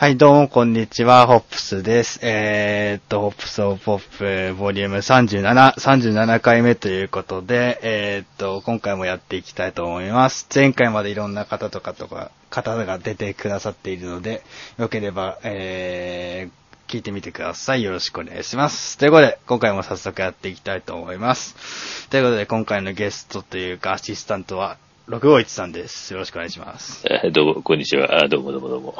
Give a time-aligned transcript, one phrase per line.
[0.00, 2.20] はい、どうも、こんにちは、ホップスです。
[2.22, 10.48] えーっと、ホップスオブポップ、ボリューム37、37回目ということで、えーっと、今回もやっていきたいと思います。
[10.54, 14.42] 前回までいろんな方とかとか、方が出てくださっているので、
[14.78, 17.82] よければ、えー、聞いてみてください。
[17.82, 18.96] よろしくお願いします。
[18.96, 22.08] ということで、今回も早速やっていきたいと思います。
[22.08, 24.78] ということで、今回のゲストというか、アシスタントは、
[25.10, 26.12] 651さんです。
[26.12, 27.02] よろしくお願いします。
[27.10, 28.22] えーどうも、こんにちは。
[28.24, 28.94] あどうもどうもどうも。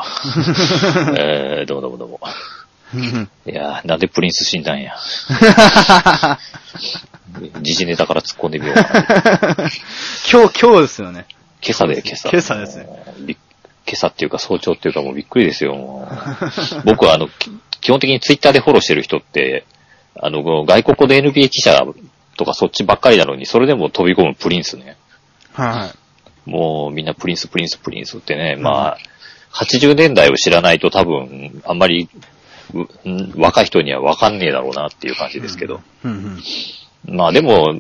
[1.17, 2.21] えーどうもどうもどうも。
[3.47, 4.97] いやーなんでプリンス死んだんや。
[7.63, 9.71] 時事ネタから突っ込んでみようかな。
[10.33, 11.27] 今日、今日ですよね。
[11.63, 12.29] 今朝で今朝。
[12.29, 12.87] 今朝ですね
[13.87, 15.77] 今朝っていうか早朝っていうかもうびっくりですよ。
[15.77, 19.65] もう 僕はあの、き基本的にツイッターでフォローしてる人って、
[20.21, 21.85] あの、外国で NBA 記者
[22.37, 24.97] とかそっちばっかりなのに、それでも飛び込むプリンスね。
[25.53, 26.00] はい。
[26.51, 28.99] もうみんなプリンスプリンスプリンスってね、まあ、
[29.53, 32.09] 80年代を知らないと多分、あんまり、
[32.73, 35.81] うん若い人にはわかんねえだろうなっていう感じですけど。
[36.05, 36.39] うん
[37.09, 37.17] うん。
[37.17, 37.73] まあでも、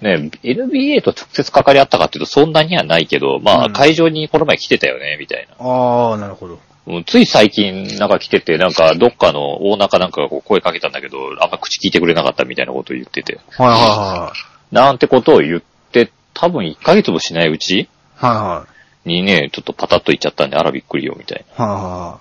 [0.00, 5.66] ね、NBA と直接関わり合ったかっていうとそんなにはないけど、まうんあ会場にこの前来てたよね、みたいな。
[5.66, 6.60] ああ、なるほど。
[7.06, 13.40] つい最近なんか来てて、なんかどっかの大中なんかがこう声かけたんだけど、あんま口聞いてくれなかったみたいなことを言ってて。
[13.56, 14.32] はいは
[14.70, 17.88] なんてことを言って、多分1ヶ月もしないうちい
[18.28, 18.36] はい。
[18.36, 18.66] はいは
[19.04, 19.08] い。
[19.08, 22.20] にね、ちょっとパタッと言っちゃったんで、あらびっくりよ、みたいはいは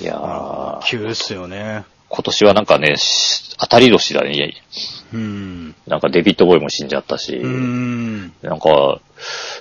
[0.00, 0.04] な。
[0.04, 0.84] いやいはい。
[0.84, 1.84] ー、急っすよね。
[2.08, 4.54] 今年はなんかね、し当たり年だね。
[5.12, 5.74] うん。
[5.86, 8.32] なんかデビッドボーイも死んじゃったし、うーん。
[8.42, 9.00] なんか、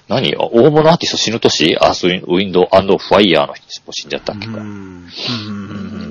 [0.07, 1.77] 何大物アーティスト死ぬ年？
[1.79, 4.53] アースウィンドファイヤーの人も死んじゃったっけか。
[4.53, 4.61] うん。
[4.61, 5.05] ううん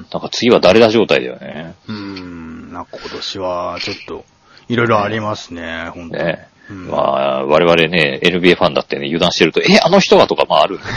[0.00, 0.06] ん。
[0.12, 1.74] なんか次は誰だ状態だよね。
[1.88, 2.72] うん。
[2.72, 4.24] なんか今年はちょっと、
[4.68, 6.24] いろいろありますね、本当に。
[6.24, 6.48] ね。
[6.70, 10.78] うんまあ、我々ね、NBA ファンだってね、油断してると、え、あの人はとかまあある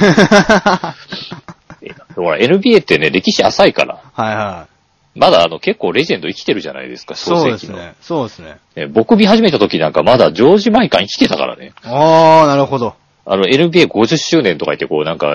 [2.15, 4.71] ほら、NBA ってね、歴史浅いから、はいはい。
[5.19, 7.75] まだあの結構レジェンド生きてるじゃないですか、そう創世紀の。
[7.75, 7.95] ですね。
[8.01, 8.57] そうですね。
[8.75, 11.73] ね僕見始めた時なんかまだジョージ・マイカン生きてたからね。
[11.83, 12.95] ああ、なるほど。
[13.25, 15.27] あの NBA50 周年とか言ってこうなんか、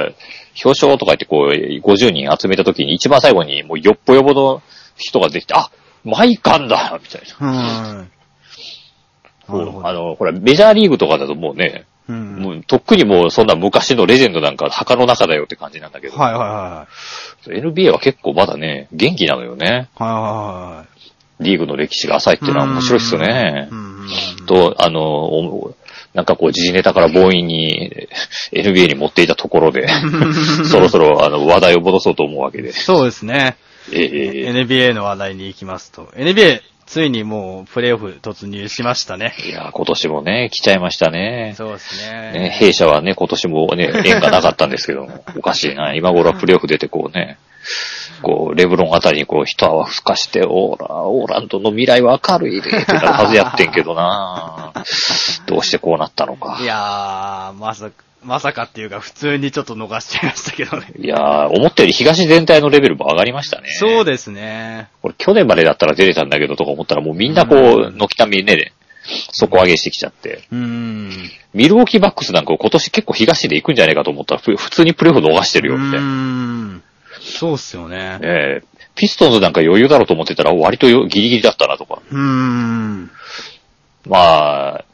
[0.64, 4.62] 表彰とか言ってこう50人集めた時に一番最後にもうよっぽよぼの
[4.96, 5.70] 人ができて、あ、
[6.04, 7.92] マイカンだみたいな。
[7.92, 8.10] うん。
[9.46, 12.36] こなるほどうあの、ほら、メジャーリーグとかだともうね、うん。
[12.36, 16.86] もうとっくにもうそんな昔のレジェンドなんか墓の中だよって感じなんだけど、はいはいは
[17.46, 19.66] NBA は結構まだね、元気なのよね。
[19.98, 20.02] い。
[20.02, 20.96] はいはいはい。
[21.38, 23.74] リーグの歴史が浅いっていうのは面白いっすよねう。
[23.74, 24.06] ん。
[24.46, 25.74] と、あの、お
[26.14, 28.08] なんかこう、時事ネタから強引に
[28.50, 29.86] NBA に持っていたところで、
[30.64, 32.72] そろそろあの話題を戻そうと思うわけで。
[32.72, 33.56] そうですね。
[33.92, 36.08] ええええ NBA の話題に行きますと。
[36.16, 39.34] NBA、ついにもうプレイオフ突入しましたね。
[39.44, 41.54] いや、今年もね、来ちゃいましたね。
[41.56, 42.50] そうですね、ね。
[42.50, 45.94] 弊社はね、今年もね、縁がなかったんですけども、 おかしいな。
[45.94, 47.38] 今頃はプレイオフ出てこうね、
[48.22, 54.72] こう、レブロンあたりにこう、一泡吹かして、オーラ、オーランドの未来は明るいで、ってなるはずやってんけどな
[55.46, 56.64] どうしてこうなったのかい。
[56.64, 60.86] やー、まさか、まさかっていうか普通にちょっと逃しちゃいましたけどね。
[60.98, 63.68] いやー、思ったより東全体のレベルも上がりましたね。
[63.70, 64.88] そうですね。
[65.00, 68.72] これ去年までだったら出れたんだけどとか思ったらもうみんなこうう、軒並みね、
[69.32, 70.42] 底上げしてきちゃって。
[70.50, 71.10] うーん。
[71.54, 76.06] ミルウォーキーバックスなんか今年結構東で行くんじゃないかと思ったらふ普通にプレーオフ逃してるよ、みたいうな。
[76.06, 76.10] ー
[76.78, 76.82] ん。
[77.20, 78.18] そうっすよね。
[78.22, 82.00] ええピストンズなんか余裕だろうと思ってたら割とよギリギリだったなとか。
[82.10, 83.10] うーん。
[84.06, 84.84] まあ、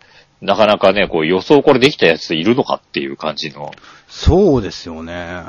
[0.43, 3.73] なかなかね、こう予想これできたやついるのかっていう感じの。
[4.09, 5.43] そうですよね。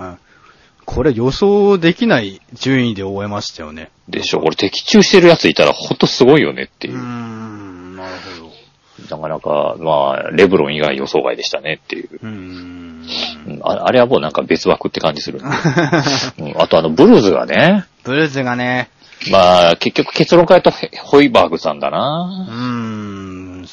[0.86, 3.90] これ予想できない順位で終えましたよね。
[4.08, 4.40] でしょ。
[4.40, 6.98] これ的中してるやついたらほんとすごいよねっていうう。
[6.98, 7.96] ーん。
[7.96, 9.18] なるほど。
[9.18, 12.10] なかなか、まあ、レブロン以外予想外でしたねっていう。
[12.22, 13.08] うーん。
[13.48, 18.90] うんああれはもうなんか別枠って感じする あとあの、ブルーズがね、ブルーズがね、
[19.32, 22.48] まあ、結局結論から言うとヘホイバーグさんだうな。
[22.50, 23.23] ーん、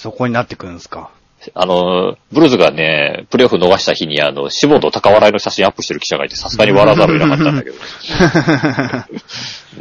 [0.00, 1.10] そこになってくるんですか？
[1.54, 7.76] あの、ブルーズがね、プレイオフ逃した日にあの、志望と高笑いの写真アップしてる記者がいてさすがに笑わざるを得なかったんだけど。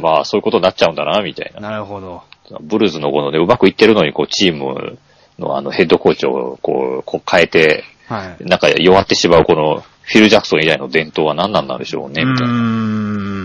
[0.00, 1.60] まあ、そういうことになっちゃうんだな、みたいな。
[1.70, 2.22] なるほど。
[2.62, 4.98] ブルーズのこのね、うまくいってるのに、こう、チーム
[5.38, 8.44] のあの、ヘッドコーチをこう、こう変えて、はい。
[8.44, 12.52] なんか弱ってしまうこの、フィル・ジャクソン以来の伝統は何なんなんでしょうね、みたいな。
[12.54, 13.39] うーん。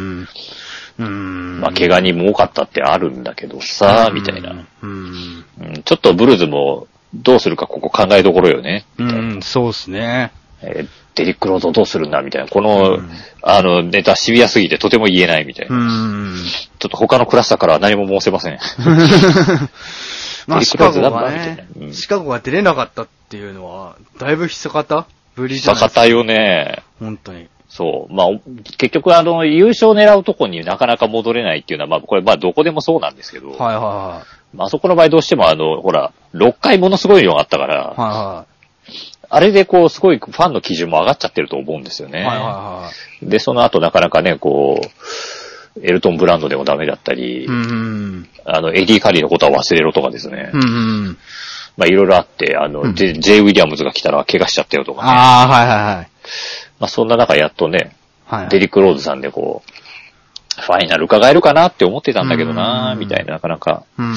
[1.03, 4.51] まあ、怪我人も多かったってあるんだけどさ、みたいな。
[4.51, 5.45] うーん。
[5.59, 8.85] うんちょっとブルーズもどうするかここ考えどころよね。
[8.97, 10.31] うーん、そうですね。
[10.61, 12.49] えーデリック・ロードどうするんだみたいな。
[12.49, 13.09] この、うん
[13.41, 16.33] あの、ネタシビアすぎてとても言えないみたいうな。
[16.77, 18.59] ちょっと他のクラスターからは何も申せません。
[20.47, 25.05] まあ、デリックシカゴがねなう、んシカゴが出れなかったっていうのは、だいぶ久方？
[25.37, 26.01] ぶりじゃないですか。
[26.01, 26.83] 久方よね。
[26.99, 27.47] 本当に。
[27.67, 28.13] そう。
[28.13, 28.27] まあ、
[28.77, 34.23] 結局あの、優勝狙うとこになかなか戻れないっていうのは、まあ、これまあ、どこでもそうなんですけど、はいはいは
[34.53, 34.57] い。
[34.57, 38.45] まあ、そこの場合どうしてもあの、ほら、6回ものすごい量があったから、はいは
[39.27, 42.11] あれでこう、すごいファンの基準も上がっちゃってると思うんですよい。
[42.11, 42.19] ね。
[42.19, 42.91] はいは
[43.21, 47.57] いで、その後なかなかね、こう、エルトン・ブランドでもダメだったり、はい。
[47.57, 48.29] うん。
[48.45, 50.51] あの、エディ・カリーのことは忘れろとかですね。
[50.53, 50.65] うんう
[51.09, 51.17] ん。
[51.77, 55.09] まあ、いろいろあって、あの、うんジェジェイ・ウィリアムズが来たら怪我しちゃったよとかね。
[55.11, 56.07] ああ、はいはいはい。
[56.79, 57.95] まあ、そんな中やっとね、
[58.25, 58.49] はい。
[58.49, 64.15] デリック・ローズさんでこう、ファイナル伺えるかなって思ってたんだけどなうんみたいな、なかなか、うん。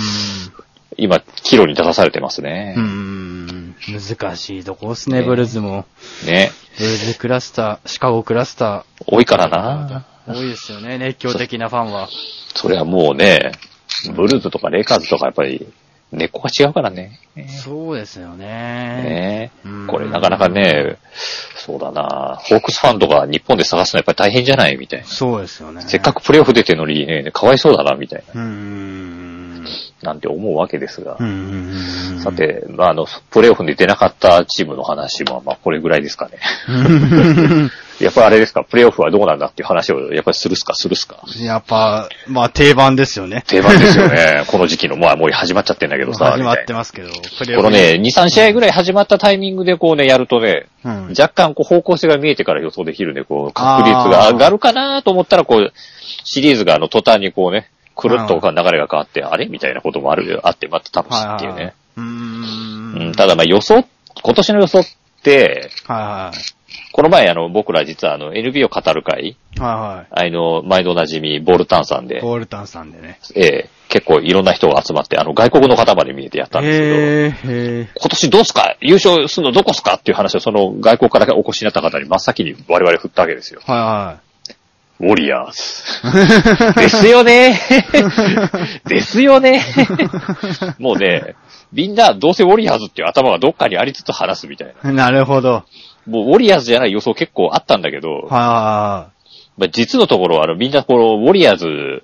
[0.96, 2.75] 今、岐路に出さされてますね。
[2.76, 3.76] うん。
[3.88, 5.87] 難しいとこっすね、ねブルーズも。
[6.26, 6.50] ね。
[6.78, 10.34] ブルーズクラスター、シカゴクラスタ多いからなー。
[10.34, 12.08] 多いですよね、熱狂的なファンは。
[12.54, 13.52] それはもうね、
[14.14, 15.66] ブルーズとかレイカーズとかやっぱり、
[16.10, 17.20] 根っこが違うからね。
[17.62, 18.46] そうですよね。
[18.46, 20.96] ねうんこれなかなかね、
[21.56, 24.76] そうだなホークスファンとか日本で探すのやっぱり大変じゃない？
[24.76, 25.06] みたいな。
[25.06, 25.82] そうですよね。
[25.82, 28.40] せっかくプレイオフ出てるのにね、かわいそうだな、みたいな。
[28.40, 29.38] うん。
[30.02, 31.16] なんて思うわけですが。
[31.18, 32.20] うん。
[32.22, 36.38] さ、て、まあ、あの、プレイオフに出なかったチームの話も、まあ、これぐらいですかね。
[38.00, 41.18] やっぱりあれですか、プレイオフはどうなんだっていう話を、やっぱりするっすか、するっすか？
[41.40, 43.42] やっぱ、まあ定番ですよね。
[43.48, 44.44] 定番ですよね。
[44.46, 46.26] この時期の、まあ、もう始まっちゃってんだけどさ。
[46.30, 47.08] 始まってますけど、
[47.38, 51.08] プレなこのね、2、3試合ぐらい始まったタイミングでこうね、やるとね、うん。
[51.18, 55.72] 若干こう方向性が見えてから予想できるんで、こう、確率が上がるかなと思ったら、こう、
[56.22, 57.68] シリーズがあの、途端にこうね、
[57.98, 59.46] くるっと流れが変わって、あれ？
[59.46, 61.74] みたいなこともある、あって、また楽しいっていうね。
[63.16, 63.84] ただまあ予想、
[64.22, 64.84] 今年の予想っ
[65.22, 66.32] て、は
[66.92, 69.60] この前あの、僕ら実はあの、NBA を語る会、いはい。
[69.60, 72.08] はあの、毎度おなじみ、ボールタンさんい。
[72.08, 73.18] で、ボールタンさんでね。
[73.34, 78.76] ええ結構いろんな人が集まって、あの、外国の方まで見えてやったんですけど、今年どうすか？
[78.82, 79.94] 優勝するのどこすか？
[79.94, 83.60] っていう話をその外国からお越しになった方に真っ先に我々振ったわけですよ。
[83.64, 83.72] ー。
[83.72, 84.20] は
[85.00, 86.74] ウォリアーズ。
[86.80, 87.60] ですよね
[88.86, 89.62] ですよね
[90.78, 91.36] もうね、
[91.72, 94.92] みんなどうせウォリアーズっていう頭がどっかにありつつ話すみたいな。
[94.92, 95.64] なるほど。
[96.06, 99.08] もうウォリアーズじゃない予想結構あったんだけど、は
[99.56, 102.02] まあ、実のところあのみんなこのウォリアーズ、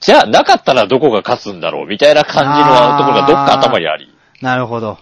[0.00, 4.04] じゃあなかったらどこが勝つんだろうみたいな感じのところがどっか頭にあり。
[4.04, 4.44] い。
[4.44, 4.98] なるほど。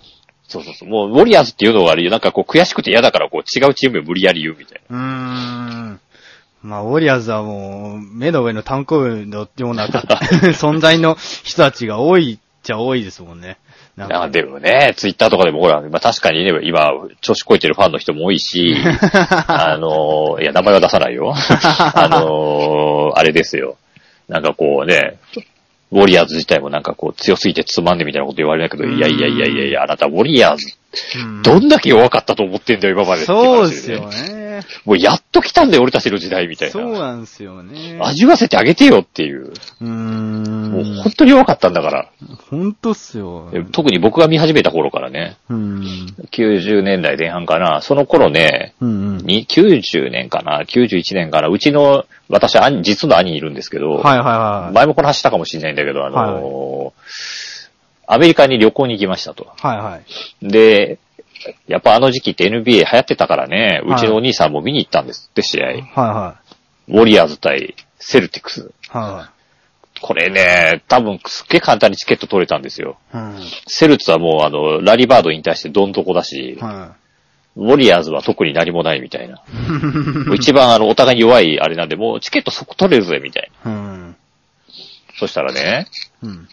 [0.48, 0.88] そうそうそう。
[0.88, 5.75] もうウォリアーズっていうのはなんかこう悔しくて嫌だからこう違うチームを無理やり言うみたいうーん。
[6.66, 9.86] まあ、ウォリアーズはもう、目の上の単行部のような
[10.52, 13.58] 存在の人たちが多いっちゃ多いですもんね。
[13.96, 16.90] なんでもね、ツイッターとかでもほら、まあ確かにね、今、
[17.22, 18.76] 調子こいてるファンの人も多いし、
[19.46, 21.32] あの、いや、名前は出さないよ。
[21.38, 23.76] あの、あれですよ。
[24.28, 25.18] なんかこうね、
[25.92, 30.66] ウォリアーズ自体もなんかこう強すぎてつまんでみたいなこと言われないけど、いやいやいやいやいや、あなたウォリアーズ、
[31.20, 34.08] うんどんだけ弱かったと思ってんだよ、今までそう話ですよ。
[34.08, 34.45] ね。
[34.84, 36.98] もうやっと来たんだよ、俺たちの時代みたいそうな。
[37.00, 37.98] なんですよね。
[38.00, 39.48] 味わせてあげてよっていう。
[39.48, 39.86] うー。
[39.86, 42.10] もうん本当に弱かったんだから。
[42.50, 43.50] ほんとっすよ。
[43.72, 45.84] 特に僕が見始めた頃からね、うん。
[46.30, 49.18] 90年代前半かな、その頃ね、うんうん。
[49.18, 54.74] に、90年かな ?91 年かなうちの、私、兄、実の兄いるんですけど、はいはいはい。
[54.74, 57.66] 前もこの話したかもしれないんだけど、あのー
[58.06, 59.48] アメリカに旅行に行きましたと。
[59.60, 59.98] はいは
[60.40, 60.48] い。
[60.48, 60.98] で、
[61.66, 65.66] やっぱあの時期って NBA 流行ってたからね、はいうちのお兄さんも見に行ったんですって、試合。
[65.66, 66.40] はいは
[66.88, 68.60] ウォリアーズ対セルティクス。
[68.60, 68.96] い。
[68.96, 69.30] は
[70.00, 72.98] これね、多分すっげえ簡単にチケット取れたんですよ。
[73.14, 73.16] い。
[73.16, 73.34] うん。
[73.66, 76.94] セルツはもうあの、ラリーバード引退してどん底だし、は
[77.56, 79.36] ウォリアーズは特に何もないみたいな。
[79.36, 80.36] い。
[80.36, 83.70] 一番あの、お互いに弱いあれなんで、もうチケット即取れるぜ、みたいな。
[83.70, 84.16] うん。
[85.18, 85.86] そしたらね、
[86.22, 86.48] うん。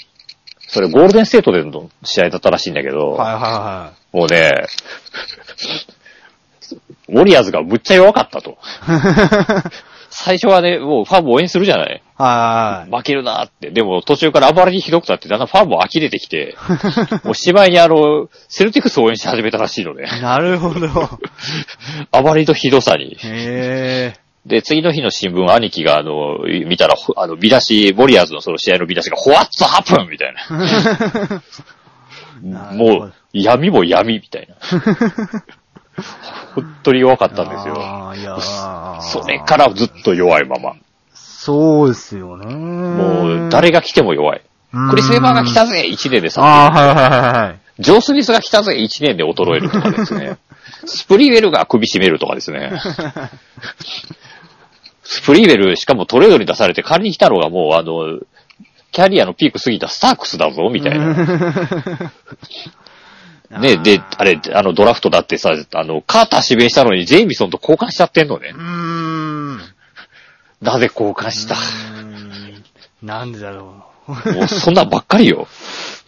[0.73, 4.51] それゴールデンステートでの試合だったらしいんだけど、はいはもうね、
[7.09, 8.51] ウォリアーズがむっちゃ弱かったと。
[8.51, 9.71] いはい。
[10.09, 13.69] 最初はね、もうファンも応援するじゃないは負けるなって。
[13.69, 16.55] でも途中から暴れにひどくなって、だんだんファンも呆れてきて、
[17.23, 20.07] もうしまいにあの、セルティクスを応援し始めたらしいのね。
[20.11, 20.21] い。
[20.21, 20.89] なるほど。
[22.11, 23.15] 暴れとひどさに。
[23.15, 24.22] へえ。
[24.45, 30.09] で、次の日の新聞、兄貴が、あの、見たら、ほあの、見出し、ウォリアーズのその試合の見出しが、What's happened?
[30.09, 31.41] みたいな。
[32.43, 34.55] なるほどもう、闇も闇、みたいな。
[36.55, 37.75] 本当に弱かったんですよ。
[39.01, 40.75] それからずっと弱いまま。
[41.13, 42.53] そうですよね。
[42.53, 44.41] もう、誰が来ても弱い。
[44.89, 46.41] クリス・ウェバーが来たぜ !1 年でさ。
[46.43, 47.59] ああ、はいはいはいはい。
[47.79, 50.37] ジョー・スミスが来たぜ !1 年で衰えるとかですね。
[50.85, 52.71] スプリーウェルが首絞めるとかですね。
[55.13, 58.19] スプリーウェル、しかもトレードに出されて仮に来たのがもうあの、
[58.91, 61.13] キャリアのピーク過ぎたスタークスだぞ、みたいな。
[63.59, 68.57] ね、で、あれ、あの、ドラフトだってさ、あの、カーター指名したのにジェイミソンと交換しちゃってんのねう。
[68.57, 69.57] ーん。
[70.61, 71.55] なぜ交換した？
[73.03, 75.47] なんでだろもうそんなんばっかりよ。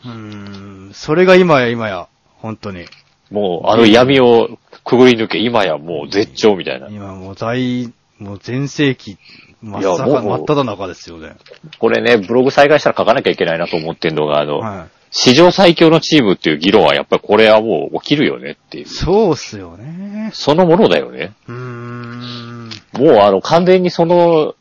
[0.05, 0.09] う。
[0.09, 0.91] うーん。
[0.93, 2.07] それが今や今や、
[2.37, 2.85] 本当に。
[3.29, 6.87] もう、あの闇をくぐり抜け、今やもう絶頂みたいな。
[6.89, 9.17] 今もう大、もう全盛期、
[9.61, 11.35] 真っいや盛もう真っ只中ですよね。
[11.79, 18.83] これね、ブログ再開したら書かなきゃいけないなと思ってんのが、あの、は史上最強のチームっていう議論はやっぱりこれはもう起きるよねっていい。
[18.83, 18.87] う。
[18.87, 20.29] そうっすよね。
[20.33, 21.33] そのものだよね。
[21.47, 22.69] うーん。
[22.93, 24.55] もうあの、完全にその、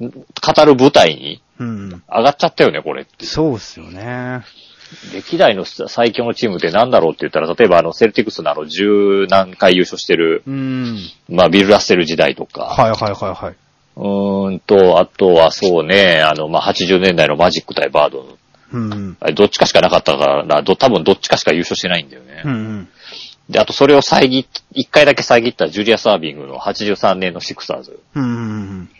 [0.00, 2.02] 語る舞台にうん。
[2.08, 3.26] 上がっちゃったよね、これって。
[3.26, 4.42] そうっすよね。
[5.12, 10.98] 歴代の最強のチームって何だろうって言ったら、例えばあの、セルティクスのあの、十何回優勝してる、うーん。
[11.28, 13.54] まあ、ビル・ラッセル時代とか、はいはいはいはい。
[13.96, 18.38] うーんと、あとはそうね、あの、まあ、80年代のマジック対バードの、
[18.72, 19.16] うん。
[19.20, 22.42] あれどっちかしかなかったから、ど多分どっちかしか優勝してないんだよね。
[22.44, 22.88] うんうん。
[23.48, 28.00] で、あとそれを遮っ、一回だけ遮ったジュリア・サービングの83年のシクサーズ。
[28.14, 28.90] うんうん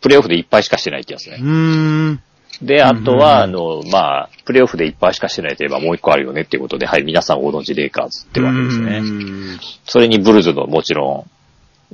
[0.00, 1.38] プレイオフで一敗しかしてないってやつね。
[1.40, 2.22] うん。
[2.62, 9.00] で、あとは、あうんの、まあ、プレイオフで一敗しかしてないといえばもう一個あるよねっていうことで、はい、皆さんご存知レイカーズってわけですうね。
[9.00, 11.26] んそれにブルーズのもちろ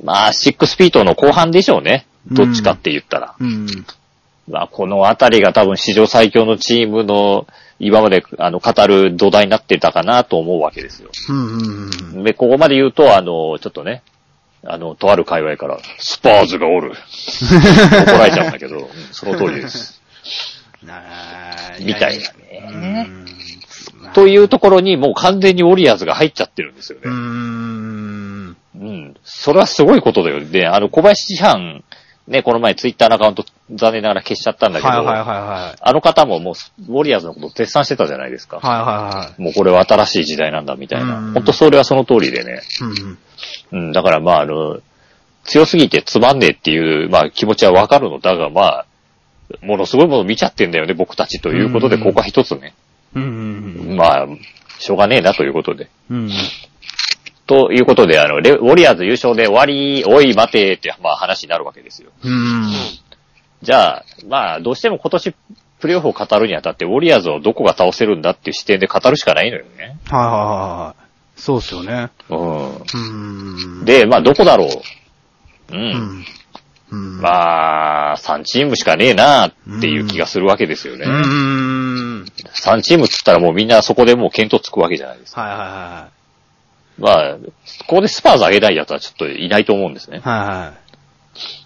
[0.03, 2.07] ん、まあ、シックスピートの後半でしょうね。
[2.33, 3.35] どっちかって言ったら。
[3.39, 3.67] うん。
[4.49, 7.47] まあ、このあたりが多分史上最強のチームの、
[7.79, 11.11] 今まで、あの、語る土台になってたかなと思うわけですよ。
[12.23, 14.03] で、ここまで言うと、あの、ちょっとね、
[14.65, 16.93] あの、とある界隈から、スパーズがおる。
[16.97, 19.96] 怒られちゃうんだけど、うんその通りです。
[20.85, 23.02] なみたいなうね。
[23.02, 23.26] ん。
[24.14, 27.16] というところにもう完全にウォリアーズが入っちゃってるんですようーね。
[27.16, 28.56] ん。
[28.75, 29.16] うん。
[29.25, 30.45] それはすごいことだよ。
[30.45, 31.83] で、あの、小林師範、
[32.28, 35.78] ね、この前ツイッターのアカウント残念ながら消しちゃったんだけど、はいはいはいはい。
[35.80, 38.59] あの方ももう、ウォリアーズのこと絶賛してたじゃないですか。
[38.59, 39.42] はいはいはい。
[39.42, 41.18] もうこれは新しい時代なんだみたいな。
[41.18, 42.62] うん本当それはその通りでね。
[43.73, 44.80] うんうん、だからまあ、あの、
[45.45, 48.87] 強すぎてつまんねえっていう、まあ気持ちはわかるのだが、まあ、
[49.62, 52.75] ものすごいもの見ちゃってんだよね、僕たちということで、うんここは一つね。
[53.15, 53.23] うん。
[53.23, 54.26] うんうんまあ、
[54.79, 55.88] しょうがねえなということで。
[56.11, 56.31] うん。
[57.47, 62.11] ということで、あの、レウォリアーズ優勝で終わり、おい待てって、まあ話になるわけですよ。
[62.23, 62.73] うん。
[63.62, 65.35] じゃあ、まあ、どうしても今年、
[65.79, 69.71] プレイオフを語るにあたって、ウォリアーズをどこが倒せるんだっていう視点で語るしかないのよね。
[69.79, 71.41] はいはいはいはい。
[71.41, 72.11] そうっすよね。
[72.29, 72.76] うん。
[73.79, 73.85] うん。
[73.85, 74.69] で、まあ、どこだろう。
[74.69, 74.73] う。
[75.73, 76.25] うんん。
[76.90, 77.21] うん。
[77.21, 81.05] まあ、3チームしかねえなっていう気がするわけですよね。
[81.07, 82.25] うん。
[82.55, 85.40] 3チームっつったらもうみんなそこでもう見当つくわけじゃないですか。
[85.40, 86.09] はいはいは
[86.99, 87.37] まあ、
[87.87, 90.21] ここでスパーズ上げない奴はちょっといないと思うんですねい。。
[90.21, 90.73] はいは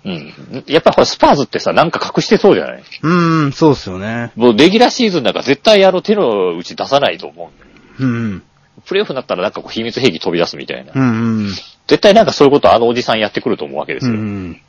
[0.05, 0.09] い。
[0.09, 0.11] う
[0.59, 0.65] ん。
[0.67, 2.83] やっぱこれスパーズってさ、なんか隠してそうじゃない？
[3.03, 4.33] うん、そうっすよね。
[4.35, 7.71] もうレギュラーシーズンなんか絶対あの手の内出さないと思うんだよ。
[8.01, 8.43] うん。
[8.87, 10.93] プレイオフになったらなんかこう秘密兵器飛び出すみたいな。
[10.95, 11.49] うんうん。
[11.87, 14.17] 絶対なんかそういうことあのおじさんやってくると思うわけですうよ。
[14.21, 14.61] ん。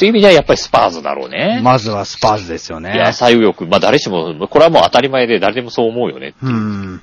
[0.00, 1.60] という意味ではやっぱりスパーズだろうね。
[1.62, 2.98] まずはスパーズですよね。
[2.98, 3.66] 野菜右翼。
[3.66, 6.32] まあ誰しも、これはもう当たり前で誰でもそう思うよね。
[6.42, 7.02] うん。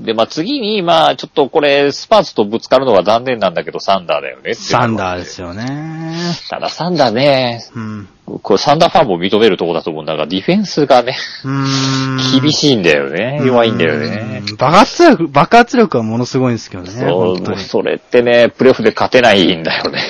[0.00, 6.16] で、まあ次に、まあちょっとこれ、スパーズとぶつかるのは残念なんだけど、サンダーだよねサンダーーですよね。
[6.50, 8.08] ただサンダーね、うん。
[8.42, 12.40] これサンダーファンも認めるとこだと思うんだが、ディフェンスがね、うん。
[12.40, 13.40] 厳しいんだよね。
[13.44, 14.42] 弱いんだよね。
[14.48, 14.56] うん。
[14.56, 16.90] 爆発力、爆発力はものすごいんですけどね。
[16.90, 17.58] そう。
[17.58, 20.00] それってね、プレイオフで勝てないんだよね。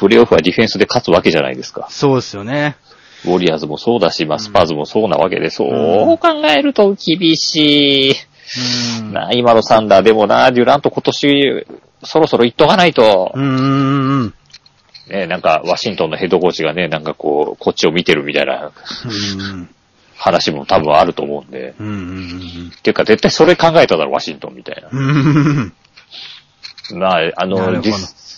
[0.00, 0.08] うん。
[0.08, 1.86] プレイオフはディフェンスで勝つわけじゃないですか。
[1.90, 2.76] そうですよね。
[3.24, 8.14] ウォリアーズもそうだし、まあ、スパーズもそうなわけで、そう考えると厳しい。
[9.00, 9.12] うん。
[9.12, 11.66] な、今のサンダーでもな、デュラント今年、
[12.02, 14.34] そろそろ言っとかないと、うんうんうん。
[15.10, 18.72] ね、なんか、ワシントンのヘッドコーチがね、なんかこう、こっちを見てるみたいな
[19.04, 19.68] うん。
[20.16, 21.74] 話も多分あると思うんで。
[21.78, 24.88] うんうんっていうか、絶対それ考えただろ、ワシントンみたいな。
[24.90, 25.72] うん。
[26.90, 26.98] うん。
[26.98, 27.80] まあ、あの、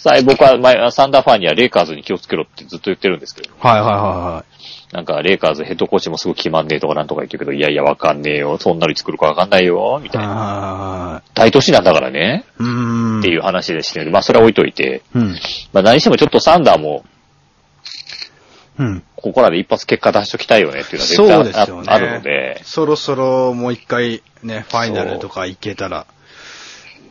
[0.02, 4.44] 際僕は前、サンダーファンにはレイカーズに気をつけろってずっと言ってるんですけど、はいはいは
[4.92, 8.59] なんか、レイカーズヘッドコーチもすぐ決まんねえとかなんとか言ってるけど、いやいや、わかんねえよ。
[8.59, 9.99] そんなに作るかわかんないよ。
[10.02, 10.11] みいはい。
[10.11, 10.28] たいな。
[10.28, 12.44] は大都市なんだからね。
[12.61, 12.62] い。
[12.62, 13.21] うん。
[13.21, 15.02] っていう話でして、まあ、それは置いといて。
[15.14, 15.37] うん。
[15.73, 17.04] まあ、何してもちょっとサンダーも、
[18.78, 19.02] うん。
[19.16, 21.85] ここらで一発結果出しときたいよねっていうのは絶対あ,、ね。
[21.87, 26.06] あるので、そろそろもう一回ね、ファイナルとか行けたら、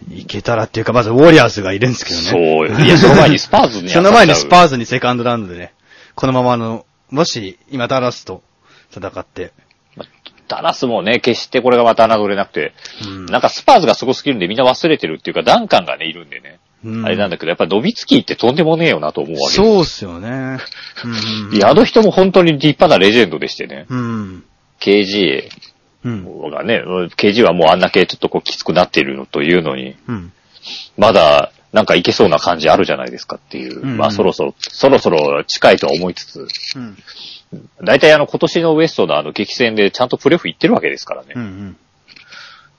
[0.10, 2.68] 行けたらっていうか、まずウォリアーズがいるんですけどね。
[2.68, 2.86] そう。
[2.86, 5.74] いや、その前にスパーズに その前にスパーーズにセカンドラウンドでね、
[6.16, 8.42] このままの、もし、今ダラスと
[8.96, 9.52] 戦って、
[10.48, 12.74] ダラスもね、決してこれがまた侮れなくて、
[13.06, 16.60] うんなんかスパーズがすごすぎるんでみんな忘れてるっていうか、ダンカンがね、いるんでね。
[16.84, 20.58] うんあれなんだけど、やっぱノビツキーってとんでもねえよなと思うわけそうっすよね。
[21.50, 21.54] うん。
[21.56, 23.86] いや、あの人も本当に立派なレジェンドでしてね。
[23.88, 24.44] うん。
[26.04, 26.52] KG うん。
[26.52, 26.84] がね、
[27.18, 30.34] KG はもうあんだけちょっとこうきつくなっているのというのに、うん。
[30.98, 33.82] まだなんかいけそうな感じあるじゃないですかっていう。
[33.82, 36.98] うんまあそろそろ、そろそろ近いとは思いつつ、うん。
[37.84, 41.34] 大体あの今年のウエストのあの激戦でちゃんとプレーオフ行ってるわけですからね。
[41.36, 41.78] うんうん。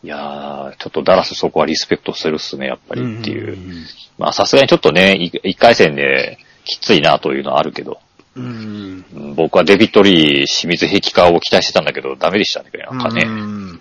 [0.05, 3.57] いやー、ちょっとダラスそこはリスペクトするっすね、やっぱりっていう。
[3.57, 3.87] ん
[4.19, 7.99] まあさすがにちょっとね、い一回戦できついなというのはあるけど、
[8.37, 9.05] うん。
[9.15, 13.25] うん僕はデビットリー、清水壁化を期待してたんだけど、ダメでしたね、なんかね。
[13.27, 13.81] うん。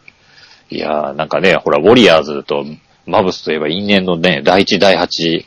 [0.69, 2.65] いやー、なんかね、ほら、ウォリアーズと
[3.05, 5.43] マブスといえば因縁のね、第1、第8、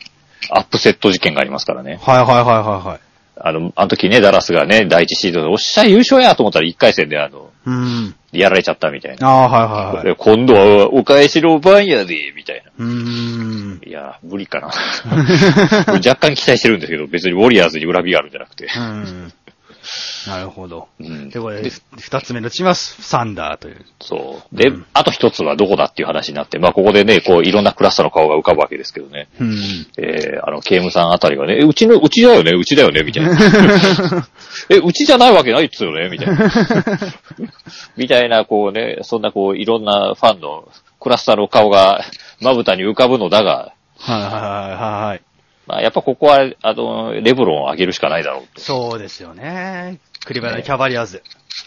[0.51, 1.99] アップセット事件がありますからね。
[2.03, 3.01] はいはいはいはいはい。
[3.37, 8.15] あの、あの時ね、ダラスがね、第1シードで、おっしゃ、優勝やと思ったら1回戦であの、うん。
[8.39, 9.29] やられちゃったみたいな。
[9.29, 10.05] ああ、はいはいはい。
[10.05, 12.71] で今度はお返しの番やで、みたいな。
[12.79, 13.81] うん。
[13.85, 14.69] いやー、無理かな。
[16.07, 18.67] 若干期待してるんですけど、別にウォリアーズに恨みがあるんじゃなくて。
[18.77, 19.33] うん。
[20.27, 20.89] なるほど。
[21.01, 21.63] うんで、これ、
[21.99, 23.85] 二つ目のチームはサンダーという。
[24.01, 24.57] そう。
[24.57, 29.29] で、あと一つはどこだっていう話になって、まあここでね、こういろんなクラスターの顔が浮かぶわけですけどね。
[29.41, 29.87] うん。
[29.99, 33.37] えー、あの、ケームさんあたりがね、え、うちの、うちだよね、うちだよね、みたいな。
[34.71, 36.51] え、うちじゃないわけないっつうよね、みたいな。
[37.97, 40.69] みたいな、こうね、そんなこう、いろんなファンの
[41.01, 42.05] クラスターの顔が、
[42.41, 45.34] まぶたに浮かぶのだが、はいはいはいはいはい。
[45.67, 48.61] まあやっぱここは、あの、レブロンを上げるしかないだろうと。
[48.61, 49.99] そうですよね。
[50.25, 51.23] クリバラキャバリアーズ。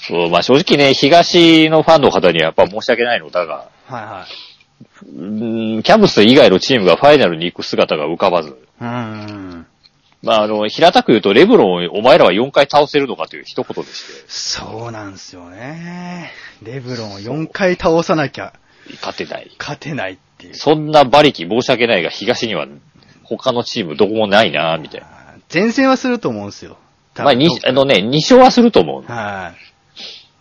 [0.08, 4.48] そう、まあ正直ね、東のファンの方にはやっぱ申し訳ないのだが、はいはい。
[5.06, 9.66] うんキャブス以外のチームがファイナルに行く姿が浮かばず、うん。
[10.24, 16.32] まああの、平たく言うとレブロンをお前らは4回倒せるのかという一言でして、そうなんですよね。
[16.62, 18.54] レブロンを4回倒さなきゃ
[19.02, 19.52] 勝てない。
[19.60, 20.56] 勝てないっていう。
[20.56, 22.68] そんな馬力申し訳ないが東には
[23.30, 25.08] 他のチームどこもないなみたいな。
[25.54, 26.78] 前線はすると思うんですよ。
[27.14, 29.12] 多まあ、分に、あのね、2勝はすると思う。
[29.12, 29.54] は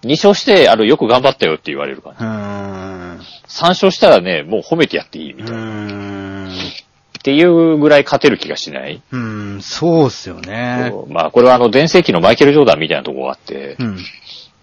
[0.02, 0.06] い。
[0.06, 2.16] 2勝して、あの、よく頑張ったよって言われるから。
[2.18, 3.20] うーん。
[3.48, 6.48] 3勝したらね、もう褒めてやっていいみうたいな。
[6.48, 10.92] っていうぐらい勝てる気がしない、うーん、そうっすよね。
[11.08, 13.98] まあ、これはあの、前世紀のマイケル・ジョーダンみたいなところがあってう、ん。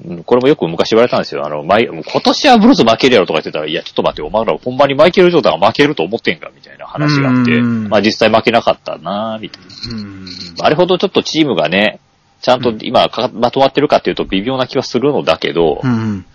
[0.06, 1.46] うんこれもよく昔言われたんですよ。
[1.46, 9.98] あの、マイ今年はブルース負けるやろとか言ってたら、いや、ちょっと待って、お前らほんまにマイケル・ジョーダンが負けると思ってんかみたいな話があって、うんまあ実際負けなかったなみたいな。
[9.98, 10.28] うん。
[10.62, 12.00] あれほどちょっとチームがね、
[12.42, 16.26] ちゃんと今かまとまってるかっていうと微妙な気はするのだけど、うん。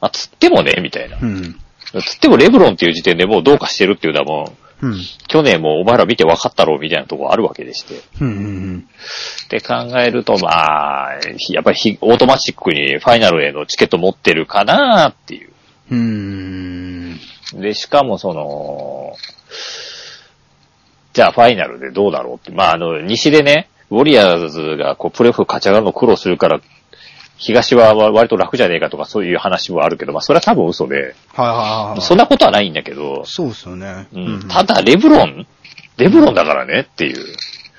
[0.00, 1.18] まあ、つってもね、みたいな。
[1.20, 1.56] うん。
[2.00, 5.00] つってもレブロンっていう時点でもうどうかしてるっていうのはもう、うん。
[5.28, 8.02] 去年もお前ら見て分かったろうみたいなところあるわけでして。
[8.20, 8.28] うん。
[8.28, 8.88] うん。
[9.46, 15.50] って考えると、まあ、ひやっぱりひオートマチックにファイナルへのチケット持ってるかなっていう。
[15.90, 17.18] うん。
[17.54, 19.16] で、しかもその、
[21.12, 22.50] じゃあファイナルでどうだろうって。
[22.50, 26.60] まあ、あの、西でね、ウォリアーズがこうプレフ勝ち上がるの苦労するから、
[27.42, 32.00] 東は割と楽じゃねえかとかそういう話もあるけど、まあそれは多分嘘で、はいはいはいはい。
[32.00, 34.06] そんなことはないんだけど、そうっすよね。
[34.12, 35.46] うん、ただレブロン
[35.96, 37.24] レブロンだからねっていう。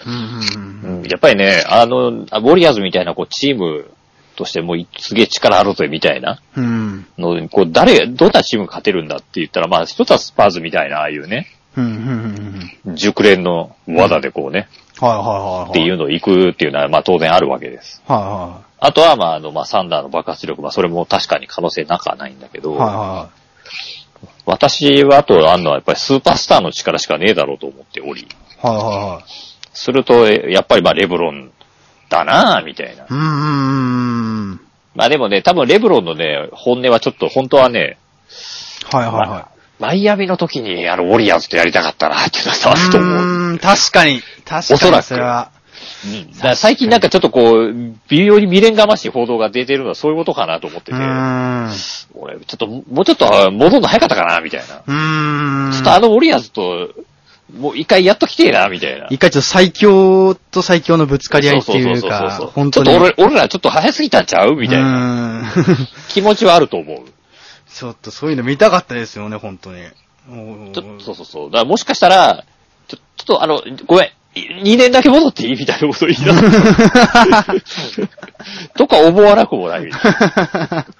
[0.06, 0.84] うん。
[0.84, 0.98] うん。
[0.98, 3.90] うんやっぱりね、あの、ウォリアーズみたいなこうチーム
[4.36, 7.06] としてもうすげえ力あるぜみたいなうん。
[7.18, 11.86] のに、こう誰、どんなチームが勝てるんだって言ったら、まあ一つはスパーズみたいな、ああいうね、うん。
[11.86, 12.72] うん。
[12.86, 12.96] うん。
[12.96, 14.68] 熟練の技でこうね、
[15.00, 15.70] はいはいはいはい。
[15.70, 18.02] っていうのを行くっていうのは、まあ当然あるわけです。
[18.08, 22.88] はあとは、まああの、まあサンダーの爆発力、まあそれも確かに可能性なくはないんだけど、いはい。
[22.88, 23.30] はいは
[24.46, 28.28] 私はあとあるのはやっぱりスーパースターの力しかねえだろうと思っており、い。
[28.62, 29.24] はいはいはい。
[29.74, 31.52] すると、えやっぱりまあレブロン
[32.10, 33.06] だなぁ、みたいな。
[33.10, 34.62] うんうんうん。
[34.96, 37.98] まあでもね、多分レブロンのね、本音はちょっと、本当はね、
[38.92, 39.48] はいはいは
[39.80, 42.84] マイアミの時にあの、ウォリアーズとやりたかったなっていうのは伝わい。
[42.84, 43.10] ると思う。
[43.10, 44.22] うーん、確かに。
[44.44, 44.76] 確かに。
[44.76, 45.52] おそらくそれは。
[46.06, 47.74] うんだ最近なんかちょっとこう、
[48.10, 51.02] 微妙に未練がましい報道が出てるのはそういうことかなと思ってうて。
[52.16, 55.72] 俺、ちょっと、もうちょっと戻るの早かったかな、みたいな。
[55.72, 56.90] ちょっとあのウォリアーズと、
[57.58, 59.08] もう一回やっと来てえな、みたいな。
[59.10, 62.90] 一回ちょっと最強と最強のぶつかり合いっていうか、本当に。
[62.90, 64.56] ちょっと俺、俺らちょっと早すぎたんちゃう？
[64.56, 65.52] みたいな
[66.10, 66.98] 気持ちはあると思う。
[67.70, 69.84] ちょっとそういうの見たかったですよね、本当に。
[70.74, 71.52] ちょっと、そうそうそう。
[71.52, 72.46] だからもしかしたら、
[72.88, 74.10] ちょ、ちょっとあの、ごめん。
[74.36, 76.32] 2年だけ戻っていいみたいなこと言い出
[77.66, 78.10] す。
[78.76, 80.86] とか思わなくもないみたいな。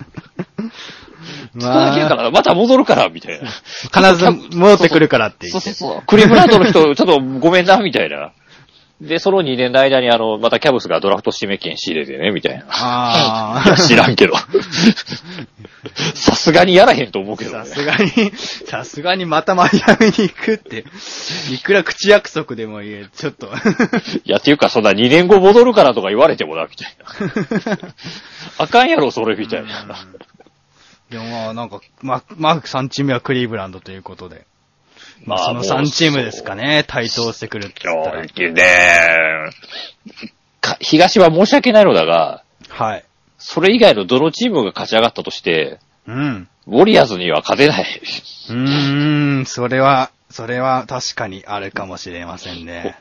[1.60, 3.48] ちょっとだけやから、また戻るから、みたいな。
[3.48, 5.72] 必ず戻ってくるからって言って。
[5.72, 6.04] そうそうそう。
[6.06, 8.32] クリームランドの人、ちょっとごめんな、みたいな。
[9.02, 12.66] で、その2年の間に、あの、またキャブスがドラフト指名権仕入れてね、みたいな。
[12.70, 14.34] あいや 知らんけど。
[16.16, 17.50] さすがにやらへんと思うけあ。
[17.50, 17.76] どねさ。
[17.76, 18.32] すがに、
[18.68, 20.86] さすがにまたマイアミに行くって、
[21.52, 23.48] いくら口約束でも言え、ちょっと。
[24.24, 26.96] いや、っていうか、そんな2年後戻るからとか言われてもな、みたい
[27.78, 27.78] な。
[28.58, 30.08] あかんやろ、それ、みたいな。
[31.10, 34.46] でもまあなんか、ま、マーク3チームはクリーブランドということで。
[35.26, 38.22] まあ、その3チームですかね、対等してくるって言ったら。
[38.24, 39.52] ね
[40.60, 43.06] か東は申し訳ないのだが、はい。
[43.46, 46.48] それ以外のどのチームが勝ち上がったとして、うん。
[46.66, 48.02] ウォリアーズには勝てない。
[48.50, 52.98] うーん、それは、それは確かにあるかもしれませんね。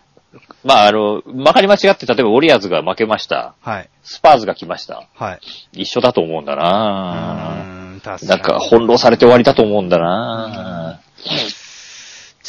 [0.64, 3.55] まあ、あの、まかり間違って、例えばウォリアーズが負けました。
[3.61, 3.88] はい。
[4.02, 5.07] スパーズが来ました。
[5.14, 5.40] はい。
[5.83, 8.28] 一緒だと思うんだうなーん、確かに。
[8.28, 11.00] なんか、翻弄されて終わりだと思うんだな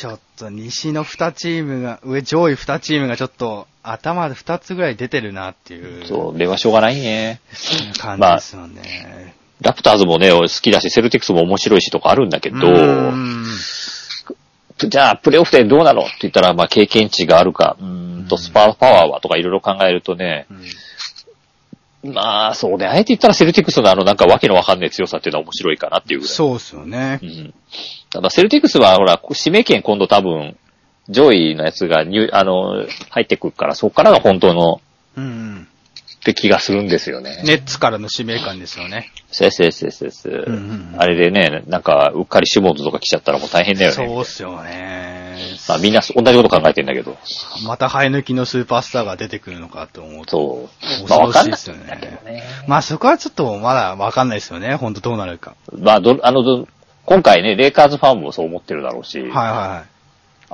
[0.03, 7.39] ちょっと西の2チームが、上上位2チームがちょっと頭で2つぐらい出てるなっていうそう、ではしょうがないね。
[7.97, 9.33] 感じですよね。
[9.61, 12.57] ラプターズもね、好きだし、セルティックスも面白いしとかあるんだけど、
[14.77, 20.57] じゃあ、プレイオフでどうなのって言ったら、まあ、経験値があるか、うーんと、スパーパワーはとかいろいろ考えるとね、うん
[22.03, 26.35] まあ、そうね、あえて言ったらセルティックスのあの、なんかわけのわかんない強さっていうのは面白いかなっていうぐらい。
[26.35, 27.25] そうっすよねう。
[27.25, 27.53] ん。
[28.09, 30.57] ただ、セルティックスは、ほら、指名権今度多分、
[31.09, 34.81] 上位のやつが入、あの、入ってくるから、そこからが本当の、
[35.15, 35.67] うん
[36.23, 37.39] って気がするんですよね。
[37.41, 37.47] うん。
[37.47, 39.12] ネッツからの指名感ですよね。
[39.29, 40.29] せっせっせっせっせ
[40.97, 43.95] あれでね、なんか、うっかりシモンズとか来ちゃったらもう大変だよね。
[43.95, 45.38] そうっすよね。
[45.67, 47.17] まあみんな同じこと考えてんだけど。
[47.65, 50.31] また生え抜きのスーパースターが出てくるのかと思うと。
[50.31, 50.69] そ
[51.05, 51.09] う。
[51.09, 52.43] まあわかんない恐ろしいですよね。
[52.67, 54.75] まあそこはちょっとまだわかんないですよね。
[54.75, 55.55] 本当どうなるか。
[55.77, 56.67] まあど、あの、ど
[57.05, 59.92] 今回ね、レイカーズファンもそう思ってるだろうし、はいはいはい。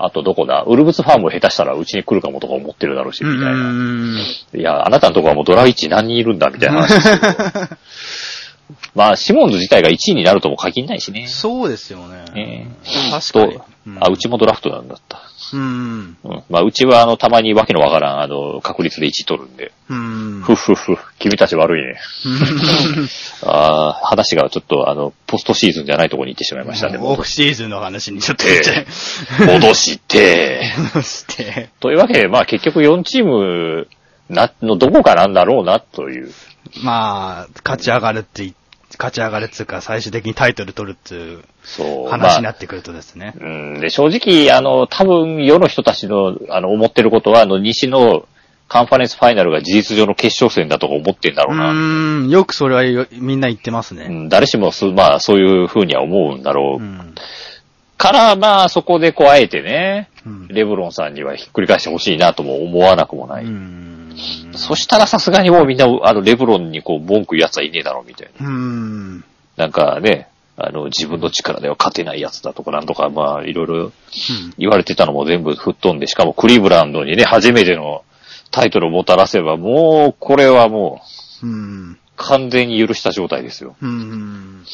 [0.05, 3.71] あとどこだ、ウルブスファンも下手したらうちに来るかもとか思ってるだろうし、みたいな。
[3.73, 4.17] ん。
[4.53, 7.33] いや、あなたのとこはもうドラ1何人いるんだ、みたいな話ですけど。
[8.93, 11.27] まあ、シモンズ自体が1位になるとも限んないしね。
[11.27, 12.25] そうですよね。
[12.33, 12.67] ね
[13.11, 13.65] 確かにと。
[13.99, 15.21] あ、うちもドラフトなんだった。
[15.53, 16.17] うん。
[16.23, 16.43] うん。
[16.49, 19.71] まあ、うちはあの、たまにわけのわからん、あの、確率で1位取るんで。
[19.89, 20.41] うん。
[20.43, 21.99] ふっふっふ、君たち悪いね。
[23.43, 26.99] ああ、話がちょっとあの、ポストシーズンじゃないところに行ってしまいましたね。
[27.01, 28.85] オフシーズンの話にちょっと言っちゃい。
[29.59, 30.61] 戻して。
[30.93, 31.69] 戻して。
[31.79, 33.87] というわけで、まあ結局4チーム
[34.29, 36.31] な、のどこかなんだろうなという。
[36.83, 38.53] まあ、勝ち上がるってい、
[38.97, 41.43] 勝ち上がるっつうか、最終的にタイトル取るっていう。
[42.09, 43.33] 話になまあってくるとですね。
[43.39, 48.27] うん、で、正直、あの、多分世の人たちの、あの、思ってることは、あの、西の
[48.69, 51.71] カンファレンスファイナルが事実上の決勝戦だとか思ってんだろううな。
[51.71, 54.05] ーん、よくそれはよみんな言ってますね。
[54.05, 56.83] うん、誰しもす、まあ、そういう風には思うんだろう。
[56.83, 57.15] うん。
[57.97, 60.47] から、まあ、そこでこう、あえてね、うん。
[60.47, 63.45] レブロンさんにはひっくり返してほしいなとも思わなくもない。
[63.45, 63.98] うん。
[64.55, 68.47] そしたらさすがにもうみんな、あの、レブロンにこう、文句言う奴はいねえだろう、みたいな。
[68.47, 69.23] うん。
[69.57, 73.91] なんかね、あの、自分の力では勝てないやつだとかなんとか、まあ、いろいろ
[74.57, 78.03] 言われてたのも全部吹っ飛んで、しかもクリーブランドにね、初めての
[78.51, 81.01] タイトルをもたらせば、もう、これはも
[81.43, 81.97] う、うん。
[82.17, 83.77] 完全に許した状態ですよ。
[83.81, 84.65] うん。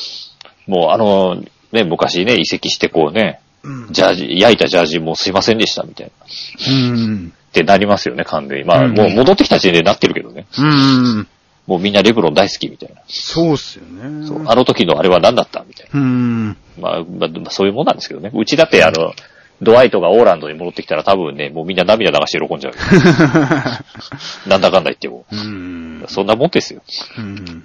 [0.65, 3.91] もう、あの、ね、昔ね、移籍してこうね、うん。
[3.91, 6.73] ジャージ、焼いたジャージもうすいませんでした、みたいな。
[6.73, 7.33] うん。
[7.55, 8.63] ってなりますよね、完全に。
[8.65, 10.45] まあ、うんもう戻ってきた時点でなってるけどね。
[10.57, 11.27] うん。
[11.67, 13.01] もうみんなレブロン大好きみたいな。
[13.07, 14.27] そうっすよね。
[14.27, 16.49] そうあの時のあれは何だったみたいうん。
[16.49, 16.55] な。
[16.79, 18.29] まあ、まあ、まあそういうもんなんですけどね。
[18.33, 19.13] うちだってあの、
[19.61, 22.73] ドワイトがオーランドに戻ってきたら多分ね、もうみんな涙流して喜んじゃう。
[24.49, 25.25] なんだかんだ言っても。
[25.31, 26.03] うん。
[26.07, 26.81] そんなもんですよ。
[27.17, 27.63] うん。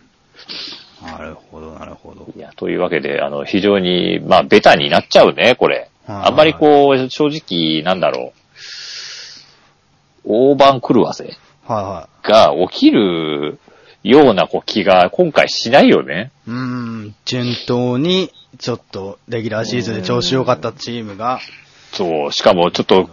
[1.05, 2.29] なるほど、なるほど。
[2.37, 5.77] いや、というわけで、あの、非常に、まあ、ベタになっちゃうね、これ。
[5.77, 5.87] はい
[6.27, 8.40] あんまりこう、正直、なんだろう。
[10.25, 13.59] 大番狂わせはが起きる
[14.03, 16.15] ようなこう気が今回しないよね。
[16.15, 16.31] いはい。
[16.47, 17.15] うん。
[17.25, 21.41] 順当に、ちょっと、レギュラーシーズンで調子良かったチームが、
[21.93, 23.11] そう、しかもちょっと、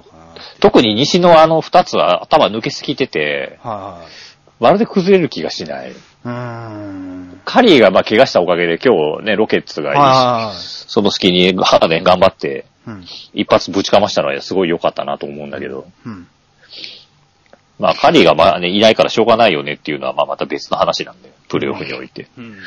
[0.60, 4.28] 特に西のあの二つは頭抜けすぎてて、はい
[4.60, 5.88] まるで崩れる気がしない。
[5.88, 5.94] はい。
[6.26, 7.42] うん。
[7.46, 12.90] カリーがまあ怪我したおかげで今日ね、ロケッツがいいし、はその隙にハーデン頑張って、い。
[12.90, 13.06] うん。
[13.34, 16.28] 一発ぶちかましたのはすごい良かったなと思うんだけど、うん。
[17.80, 22.28] まあカリーがまあね、いないからしょうがないよねっていうのはまあまた別の話なんで、プレイオフにおいて。
[22.38, 22.58] うん。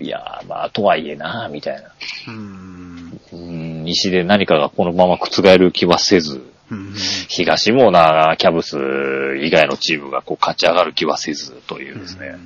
[0.00, 1.92] いやーまあとはいえなみたいな。
[2.28, 3.20] うん。
[3.32, 6.94] うん、西で何かがこのまま覆る気はせず、うん。
[7.28, 8.76] 東もな、キャブス
[9.40, 12.36] 以外のチームがこう勝ち上がる気はせずというですね。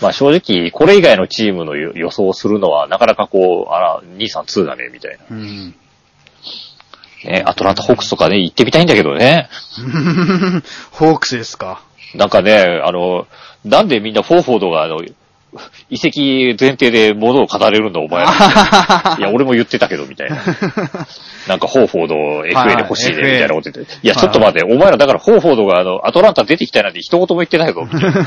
[0.00, 5.74] まあ正直、これ以外のチームの予予想をするのはなかなかこう、あら、2、3、2だね、みたいうん。
[7.24, 7.30] な。
[7.30, 9.48] ね、アトランタホークスとかね、行ってみたいんだけどね。
[10.92, 11.82] ホークスですか？
[12.14, 13.26] なんかね、あの、
[13.64, 15.00] なんでみんなフォーフォードがあの、
[15.90, 19.16] 移籍前提で物を語れるんだ、お前ら。
[19.18, 20.36] いや、俺も言ってたけど、みたいな。
[21.48, 23.92] なんか、ホーフォード FA で欲しいね、みはいたいなこと言って。
[24.00, 28.26] いや、ちょっと待って、お前らだから、ホーフォードがあの、アトランタ出てきたいなんて一言も言ってないぞ、みたいな。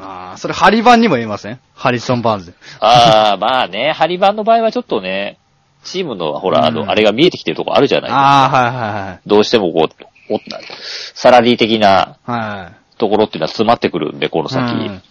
[0.00, 1.58] ああ、それハリバンにも言えません？
[1.74, 2.54] ハリソン・バーンズ。
[2.78, 5.38] ああ、まあね、ハリバンの場合はちょっとね、
[5.84, 8.18] チームの、ほら、あの、うんあれが見えてきてるとこあるじゃないですか。
[8.18, 9.88] ああ、はいはいどうしてもこ
[10.30, 10.40] う、お
[11.14, 12.40] サラリー的なはい。
[12.40, 12.96] はい。
[12.98, 14.64] ところっていうのは詰まってくるんで、この先。
[14.64, 15.02] うん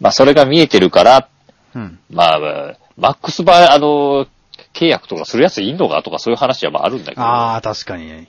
[0.00, 1.28] まあ、それが見えてるから、
[1.74, 1.98] うん。
[2.10, 4.26] まあ、マックスバあの、
[4.74, 8.26] 契約とかするやついんのかとかそういう話はまああるんだけど、ああ、確かに。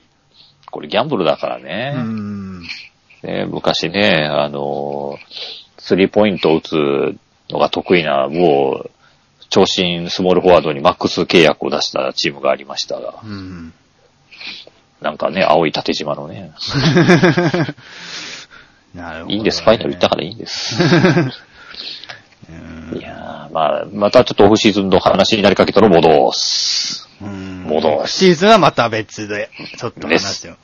[0.70, 1.92] これギャンブルだからうね。
[1.92, 2.60] ん。
[3.22, 5.16] ね昔ね、あの、
[5.78, 6.74] スリーポイントを打つ
[7.50, 8.90] のが得意な、もう、
[9.50, 13.74] 長身スモールフォワードにマックス契約を出したチームがありましたが、うん。
[15.00, 16.52] なんかね、青い縦島のね、
[18.94, 20.76] なるほど、いいんです、ファイナル行ったからいいんです。
[22.48, 27.08] うんいやー、まあ、またちょっとオフシーズンの話になりかけたら戻す。
[27.22, 30.56] うん戻すシーズンはまた別で、ちょっと話を。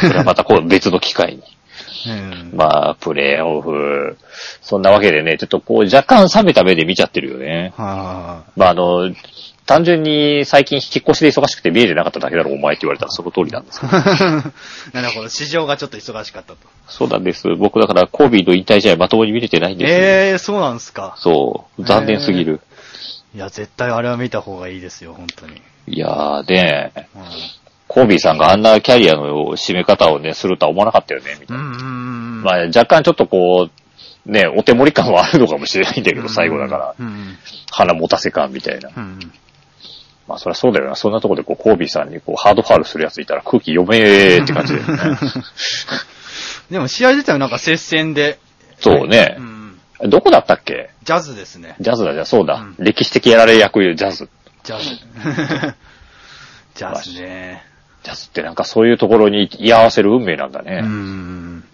[0.00, 1.42] それはまたこう別の機会に。
[2.06, 2.52] うん。
[2.54, 4.16] まあ、プレイオフ、
[4.60, 7.72] そんなわけでね、ちょっとこう若干冷めた目で見ちゃってるよね。
[7.76, 9.10] はまああの、
[9.66, 13.96] 単純に最近引っ越しで忙しくて見えてなかっただけだろ、お前って言われたらその通りなんですけど。
[13.96, 14.00] い。
[14.92, 15.28] なるほど。
[15.28, 16.58] 市場がちょっと忙しかったと。
[16.86, 17.48] そうなんです。
[17.56, 19.98] 僕だからコービーの引退試合まともに見れてないんですよ。
[19.98, 21.14] ええー、そうなんすか。
[21.18, 21.84] そう。
[21.84, 22.60] 残念すぎる。
[23.34, 25.62] いや、絶対あれは見た方がいいですよ、本当に。
[25.86, 27.63] いやーね、うん
[27.94, 29.22] コービーさんがあんなキャリアの
[29.56, 31.62] 締め方をね、するとは思わなかったよね、みたいな。
[31.62, 31.80] うんうんう
[32.40, 32.42] ん。
[32.42, 33.68] まあ若干ちょっとこ
[34.26, 37.38] う、ね、お手盛り感はあるのかもしれないんだけど、最後だから、うんうん。
[37.70, 38.90] 鼻持たせ感みたいな。
[38.96, 39.32] うんうん。
[40.26, 40.96] まあそりゃそうだよな。
[40.96, 45.18] そんなところでこう、コービーさんにこう、ハードファウルするやついたら空気読めーって感じだよね。
[46.72, 48.40] でも試合自体はなんか接戦で。
[48.80, 50.06] そうねう。
[50.06, 50.10] ん。
[50.10, 50.90] どこだったっけ？
[51.04, 51.76] ジャズですね。
[51.78, 52.54] ジャズだ、じゃあそうだ。
[52.54, 54.28] うん歴史的やられ役ジャズ。
[54.64, 54.84] ジャズ。
[56.74, 57.73] ジャズね。
[58.04, 60.80] ジャズってなんかそういうところに居合わせる運命なんだね。
[60.84, 61.64] うん。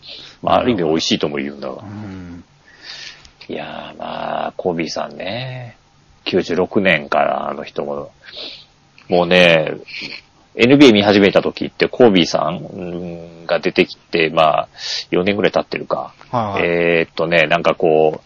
[0.42, 1.86] まあある意味美味しいとも言うんだがう。
[1.86, 2.44] ん。
[3.48, 5.76] いやーまあ、コービーさんね。
[6.26, 8.12] 96年からあの人も、
[9.08, 9.74] もうね、
[10.54, 14.68] NBA 見始めた時ってコービーさんうんが出てきて、まあ、
[15.10, 16.14] 4年ぐらい経ってるか。
[16.30, 18.22] はいはいえーっとね、なんかこ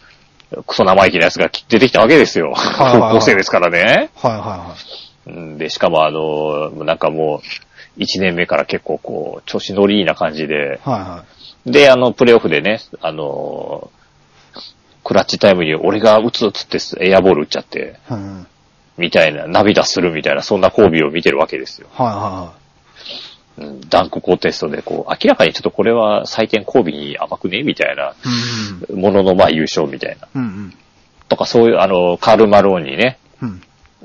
[0.51, 2.53] う、クソ生意気な奴が出てきたわけですよ。
[2.77, 4.11] 高校生ですからね。
[4.15, 4.75] はいはいは
[5.25, 7.39] うんで、しかもあの、なんかもう、
[7.97, 10.89] 1年目から結構こう、調子乗りいいな感じで、い。
[10.89, 11.25] はいは
[11.65, 13.89] で、あの、プレイオフでね、あの、
[15.03, 18.13] クラッチタイムに俺が打つっつってエアボール打っちゃって、い。
[18.13, 18.37] うん。
[18.37, 18.45] はい
[18.97, 21.87] みたいな、涙するみたいな、そんなコービーを見てるわけですよ。
[21.91, 22.53] は
[23.57, 28.15] うん、ダンクコンテストで、こう、明らかにちょっとこれは採点コービーに甘くねみたいな、
[28.93, 30.27] もののまあ優勝みたいな。
[30.33, 30.41] うん。
[30.41, 30.73] うん
[31.27, 33.17] とかそういう、あの、カール・マローンにね。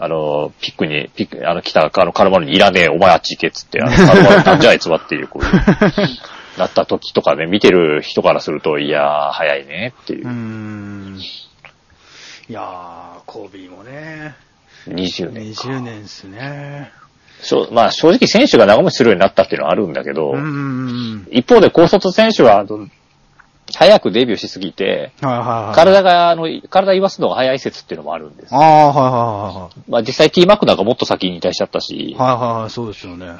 [0.02, 5.52] あの、ピックに、ピック、あの、来た、あの、カルマロにいらねえ、お前あっち行けっつって、あの、カルマロなんじゃあいつはっていう、こういう、
[6.58, 10.30] なった時とかね、見てる人からすると、いやー、早いねっていうう。
[10.30, 11.20] ん。
[12.48, 14.34] いやー、コービーもね、
[14.88, 15.68] 20年か。
[15.68, 16.92] 20年ですね。
[17.42, 21.28] しょまあ、正直選手が長持ちするようになったっていうのはあるんだけど、うん。
[21.30, 22.64] 一方で高卒選手は、
[23.72, 25.74] 早くデビューしすぎて、はいはいはい。
[25.74, 28.54] 体が、あの、体言わすのが早い説っていうのもあるんです。
[28.54, 28.96] ああ、はい
[29.64, 32.38] はまあ実際 T マックなんかもっと先に引退しちゃったしい、はいはい。
[32.38, 33.37] はいはいはい、そうですよね。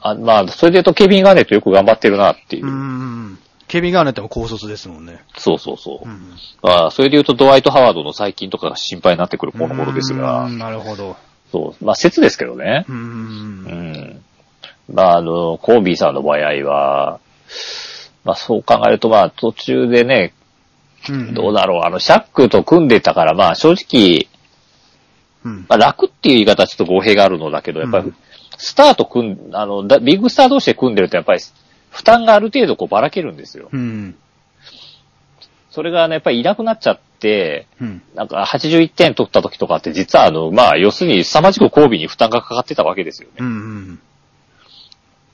[0.00, 2.66] あまあ、それで言うとケビン・ガーネットよく頑張ってるなっていう。
[2.66, 3.38] うん。
[3.68, 5.22] ケビン・ガーネットも高卒ですもんね。
[5.36, 6.08] そうそうそう。
[6.08, 6.32] うん。
[6.62, 11.16] まあ、それで言うとドワイト・ハワードの最近とかが心配になってくるこの頃ですがう、んなるほど。
[11.52, 11.84] そう。
[11.84, 12.84] まあ説ですけどね。
[12.88, 12.92] う。
[12.92, 13.00] うん
[13.64, 14.22] ん。
[14.92, 17.20] まあ、あの、コービーさんの場合は、
[18.28, 20.34] まあそう考えるとまあ途中でね、
[21.08, 24.28] うんどうだろう、あの、シャックと組んでたからまあ正直、
[25.44, 25.66] うん。
[25.66, 28.16] まあ楽っていう言い方はちょっと語弊があるのだけど、やっぱりうん、
[28.58, 31.40] スターと組ん、あの、だビッグスター同士で組んでるとやっぱり、
[31.90, 33.70] 負担がある程度こうばらけるんですよ。
[33.72, 34.14] うん。
[35.70, 38.02] それがね、やっぱりいなくなっちゃって、うん。
[38.14, 43.36] なんか81点取った時とかって実はあの、まあ要するに凄まじく交尾に負担がかかってたわけですよね。
[43.38, 43.46] うん。
[43.46, 44.00] うん。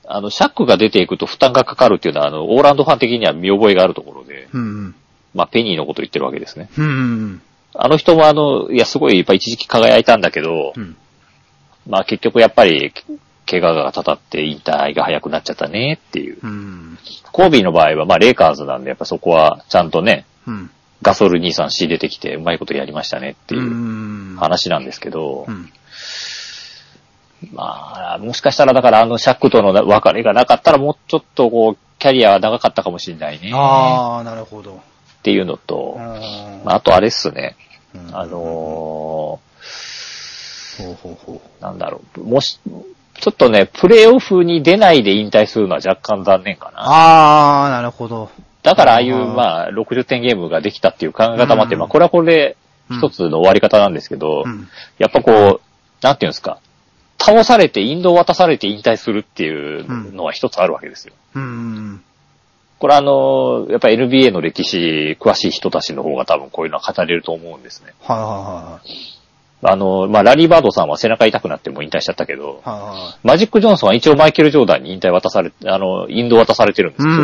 [0.07, 4.95] あの、シャックが出ていくと負担がかかるっていうのは、あの、オーランドファン的には見覚えがあるところで、うん。
[5.33, 6.69] まあペニーのこと言ってるわけですね。
[6.77, 7.41] うん。
[7.73, 10.95] あの人もあの、いや、すごいやっぱ一時期輝いたんだけど、うん。
[11.87, 12.93] まあ結局やっぱり、
[13.47, 16.37] 怪我がたたって引退が早くなっちゃったねっていう。
[16.41, 16.97] うん。
[17.31, 20.71] コービーの場合は、まあレイカーズなんで、やっぱそこはちゃんとね、うん。
[21.01, 25.71] ガソル23 C 出てきてうまいことやりましたねっていううん話なんですけど、うん。
[27.53, 33.51] まあ、もしかしたらだからあのシャックとの別れがなかったらもうちょっとこう、キャリアは長かったかもしれないね。
[33.53, 34.73] ああ、なるほど。
[34.73, 35.97] っていうのと、
[36.65, 37.55] あとあれっすね。
[37.93, 39.39] うんあの
[40.77, 46.73] ほうほうほーなんだろう、もし、ちょっとね、プレイオフに出ないで引退するのは若干残念かな。
[46.75, 48.29] あー、なるほど。
[48.61, 52.57] だからああいう、まあ、60点ゲームができたっていう考え方もあって、うんまあ、これはこれで
[52.89, 54.67] 一つの終わり方なんですけど、うん。
[54.97, 55.61] やっぱこう、
[56.01, 56.59] なんていうんですか、
[57.25, 61.13] 倒されて、インドを渡されて引退するっていうのは一つあるわけですよ。
[61.35, 62.03] うん。
[62.77, 67.93] これあの、やっぱ NBA の歴史詳しい人たちの方が多分こういうのは語れると思うんですね。
[68.01, 69.15] はいはい
[69.67, 72.79] あの、まあ、ラリー・バードさんは背中痛くなってもう引退しちゃったけど、はい。
[72.79, 77.17] はいはマジック・ジョンソンは一応マイケル・ジョーダンに引退渡され、あの、インド渡されてるんですよ、は。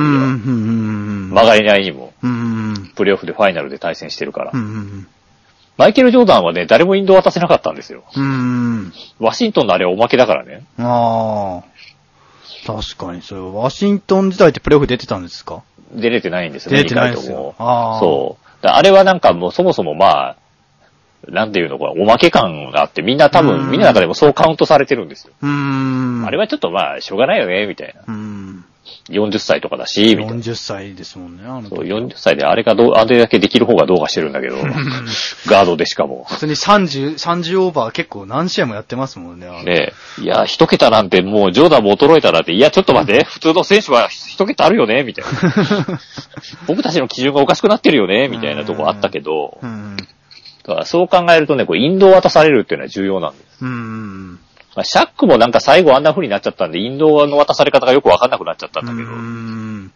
[1.30, 2.92] 曲がりないにも、うん。
[2.96, 4.52] プレイオフでファイナルで対戦してるから。
[5.78, 5.84] うん。
[5.84, 8.04] マイケル・ジョーダンはね、誰もインド渡せなかったんですよ。
[8.16, 8.94] うん。
[9.20, 10.64] ワシントンのあれはおまけだからね。
[10.80, 11.64] ああ。
[12.66, 15.64] 確かに、それ、ワシントン時代ってプレイオフ出てたんですか？
[15.94, 17.56] 出れてないんですよね、出てないですよ。
[17.58, 18.00] ああ。
[18.00, 18.64] そう。
[18.64, 20.36] だあれはなんかもうそもそもまあ、
[21.28, 25.34] なんていうのかな、おまけ感があって、みんな多うん分、みんなの中でもそうカウントされてるんですよ。
[25.42, 26.26] うーん。
[26.26, 28.14] あれはちょっとまあ、しょうがないよね、みたいな。
[28.14, 28.66] うん。
[29.10, 30.34] 40歳とかだし、みたいな。
[30.36, 34.58] 40歳ですもんね、あの時そう、40歳であれがどう、あれだけできる方がどうかしてるんだけど、
[35.48, 36.26] ガードでしかも。
[36.30, 39.48] 普通に30、30オーバー結構何試合もやってますもんね。
[39.64, 40.22] ねえ。
[40.22, 46.00] いや、一桁なんてもう、ジョーダンも衰えたらって、いや、ちょっと待って、 普通の選手は一桁あるよね、みたいな。
[46.68, 49.91] 僕たちの基準がおかしくなってるよね、みたいなとこあったけど、うん。
[50.64, 53.66] だからそう考えるとね、こう、インドを渡されるっていうのは重要なんです。
[53.66, 54.40] うん。
[54.76, 59.92] まあ、シャックもなんか最後あんな風になっちゃったんで、インドの渡され方がよくわかんなくなっちゃったんだけど、うん。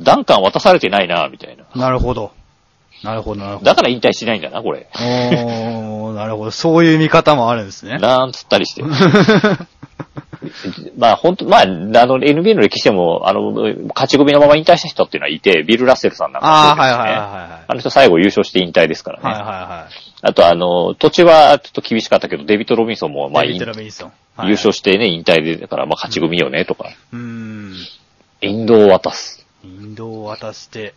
[0.00, 1.64] ダンカン渡されてないな、みたいな。
[1.74, 2.32] なるほど。
[3.02, 3.66] なるほど、なるほど。
[3.66, 4.88] だから引退しないんだな、これ。
[4.94, 6.50] おー、なるほど。
[6.50, 7.98] そういう見方もあるんですね。
[7.98, 8.84] なんつったりして。
[10.96, 13.52] まあ本当、まあ、あの、NBA の歴史でも、あの、
[13.94, 17.64] 勝ち組のまま引退した人っていうのはいて、ビル・ラッセルさんなんかですねはいはいはいはい。
[17.68, 19.30] あの人最後優勝して引退ですからね。
[19.30, 19.94] はいはいはい。
[20.22, 24.12] あとあの、途中はちょっと厳しかったけど、デビッド・ロビンソンも、まあ、デビッド・引ロビンソン。
[24.44, 26.90] 優勝してね、引退で、だから、まあ、勝ち組よね、とか。
[27.12, 27.74] うん。
[28.40, 29.46] インドを渡す。
[29.62, 30.94] インドを渡して、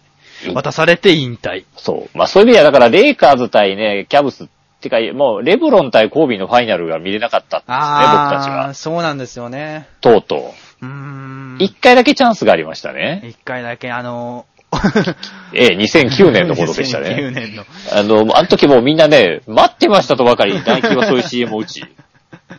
[0.53, 1.65] 渡されて引退。
[1.75, 2.17] そう。
[2.17, 4.47] まあ、そういう意味では、だから、レイカーズ対ね、キャブス、っ
[4.89, 8.73] てか、もう、レブロン対コービーのファイナルが見れなかったんですね、僕たちは。
[8.73, 9.87] そうなんですよね。
[10.01, 11.63] とうとうーんう。。
[11.63, 13.21] 一回だけチャンスがありましたね。
[13.25, 14.45] 一回だけ、あの、
[15.53, 17.31] ええ、2009年のことでした2009ね。
[17.31, 17.65] 年の。
[17.93, 21.83] あの、あの時もうみんなね、待ってましたとばかり、ナイキはそういう CM を打ち。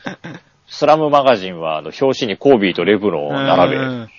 [0.69, 4.11] スラムマガジンは、あの、表紙にコービーとレブロンを並べ、うん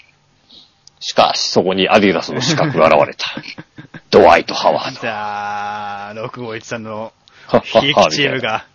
[0.99, 3.25] しかし、そこにアディダスの資格が現れた。
[4.09, 5.01] ドワイト・ハワード。
[5.01, 7.11] じゃあ、6513の、はっはっ
[7.63, 8.65] ひいはきチームが。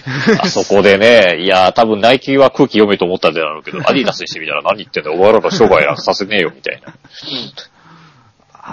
[0.40, 6.94] あそこでね、いや、多分ナイキは空気読めと思ったんだろうけど、 アディダスにしてみたら何言ってんだよ、お前らの商売させねえよ、みたいな。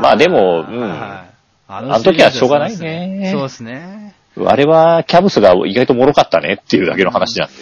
[0.01, 1.37] まあでもうんはい
[1.69, 4.15] ああの時はしょうがないねそうですね。
[4.45, 7.53] あれは、キャブスが意外と脆かったねっていうだけの話なんで。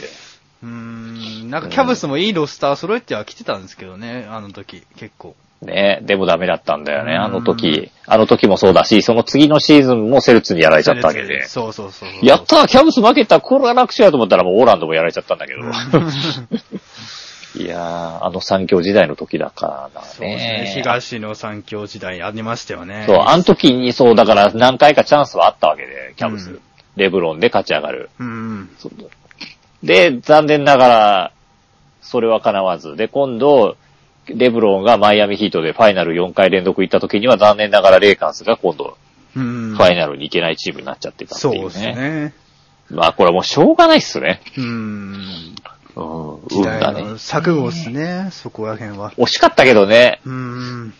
[0.63, 1.49] うーん。
[1.49, 5.35] なんかキャブスもいいロスター揃えては来てたんですけどね、あの時、結構。
[5.65, 7.91] ねでもダメだったんだよね、うんあの時。
[8.07, 11.45] あの時もそうだし、その次のシーズンもセルツにやられちゃったわけで。
[11.47, 12.09] そうそうそう。
[12.21, 15.61] やったーキャブス負けたこれは楽勝やと思ったらもうオーランドもやられちゃったんだけど。
[17.57, 20.73] いやー、あの三強時代の時だからだそうですねね。。
[20.75, 23.05] 東の三強時代ありましたよね。
[23.07, 26.49] そう、あの時にそう、だから何回かチャンスはあったわけで、キャブス。
[26.51, 26.59] うん
[26.95, 28.09] レブロンで勝ち上がる。
[28.19, 28.69] うん。
[29.83, 31.31] で、残念ながら、
[32.01, 32.95] それは叶わず。
[32.95, 33.77] で、今度、
[34.27, 38.97] レブロンがマイアミヒートでファイナル4回連続行った時には残念ながらレイカーズが今度、
[39.35, 39.75] うん。
[39.75, 41.59] ファイナルに行けないチームになっちゃってたっていうね。
[41.59, 42.33] そうですね。
[42.89, 44.41] まあこれはもうしょうがないっすね。
[44.57, 45.55] うん。
[45.95, 47.01] うん、運だね。
[47.01, 49.11] の錯誤ですね、そこら辺は。
[49.17, 50.21] 惜しかったけどね。
[50.25, 50.93] うん。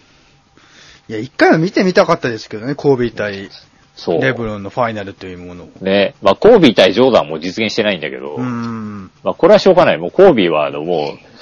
[1.10, 3.50] いや、一回は見てみたかったですけどね、コービー対
[3.96, 4.22] そう。
[4.22, 5.70] レブロンのファイナルというものを。
[5.82, 6.16] ね。
[6.22, 9.12] まあコービー対ジョーダンも実現してないんだけど、うん。
[9.24, 9.98] まあこれはしょうがない。
[9.98, 11.35] もうコービーはあのもう、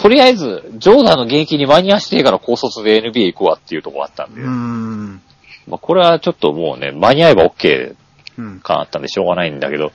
[0.00, 5.20] とりあえず、ジョーダンの現役に間に合わせてから高卒で NBA 行くわっていうところあったんで、うん。
[5.66, 7.96] まあこれはちょっともうね、間に合えば OK
[8.38, 8.60] うん。
[8.60, 9.92] 感あったんでしょうがないんだけど、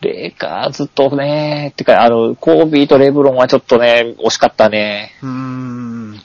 [0.00, 5.12] レイカーズとね、ってか、あの、コービーとレブロンはちょっとね、惜しかったね。
[5.22, 6.20] うん。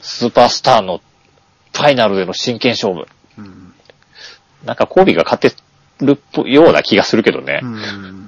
[0.00, 1.02] スーパースターの
[1.74, 3.06] ファイナルでの真剣勝負。
[3.36, 3.74] うん。
[4.64, 5.54] なんかコービーが勝て
[6.00, 6.18] る
[6.50, 7.60] ような気がするけどね。
[7.62, 8.27] うん。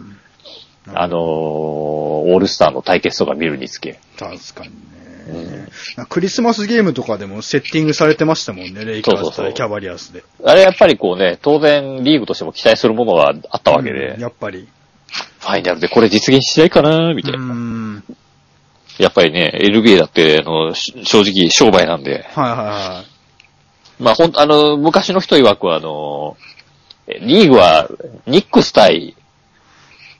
[0.86, 4.00] あのー、オールスターの対決とか見るにつけ。
[4.18, 5.68] 確かにね。
[6.08, 10.24] クリスマスゲームとかでもセッティングされてましたもんね、レイカーズ対キャバリアスで。
[10.44, 14.68] あれやっぱりこうね、当然リーグとしても期待するものがあったわけで、うんやっぱり。
[15.40, 17.38] ファイナルでこれ実現しないかなみたいな。
[17.38, 18.04] うん。
[18.98, 23.04] やっぱりね、NBA だって、あの、し正直商売なんで、はいはいは
[23.98, 26.36] まあ、ほん、あの、昔の人曰くは、あの、
[27.06, 27.88] えリーグは、
[28.26, 29.16] ニックス対、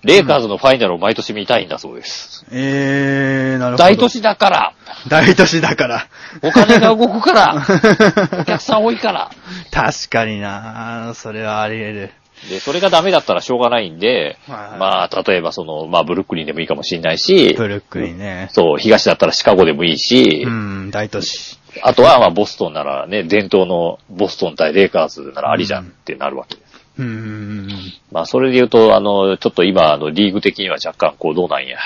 [0.03, 2.47] レイカーズのファイナルを毎年見たいんだそうです。
[2.51, 3.85] えー、なるほど。
[3.85, 4.75] 大都市だから
[5.09, 6.09] 大都市だから。
[6.43, 7.57] お金が動くから
[8.41, 9.31] お客さん多いから
[9.71, 12.13] 確かになそれはあり得る。
[12.49, 18.49] で、それがダメだったらしょうがないんで、はいはいまあ、例えばその、まあ、ブルックリンでもいいかもしれないし、ブルックリンね。
[18.53, 21.59] そう、東だったらシカゴでもいいし、うん、大都市。
[21.83, 26.70] あとは、まあ、ボストンならね、伝統のボストン対レイカーズならありじゃんってなるわけです。
[27.01, 27.69] うんうんうん
[28.13, 31.79] まあ、それで言うと、あの、ちょっと今、あの、リーグ的には若干、こう、どうなんや。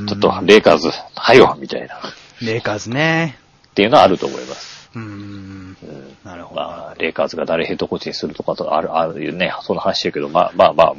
[0.00, 0.06] うん。
[0.06, 1.96] ちょっと、レイカーズ、はいよみたいな。
[1.96, 2.00] っ
[2.42, 3.38] レイカーズね。
[3.74, 4.90] ていうのはあると思います。
[4.94, 5.02] うん。
[5.02, 5.76] うん
[6.24, 6.60] なるほど。
[6.60, 10.94] まあ、レイカーズが誰ヘッドコーチにするとかとある、あるね、そんな話だけど、まあまあまあ、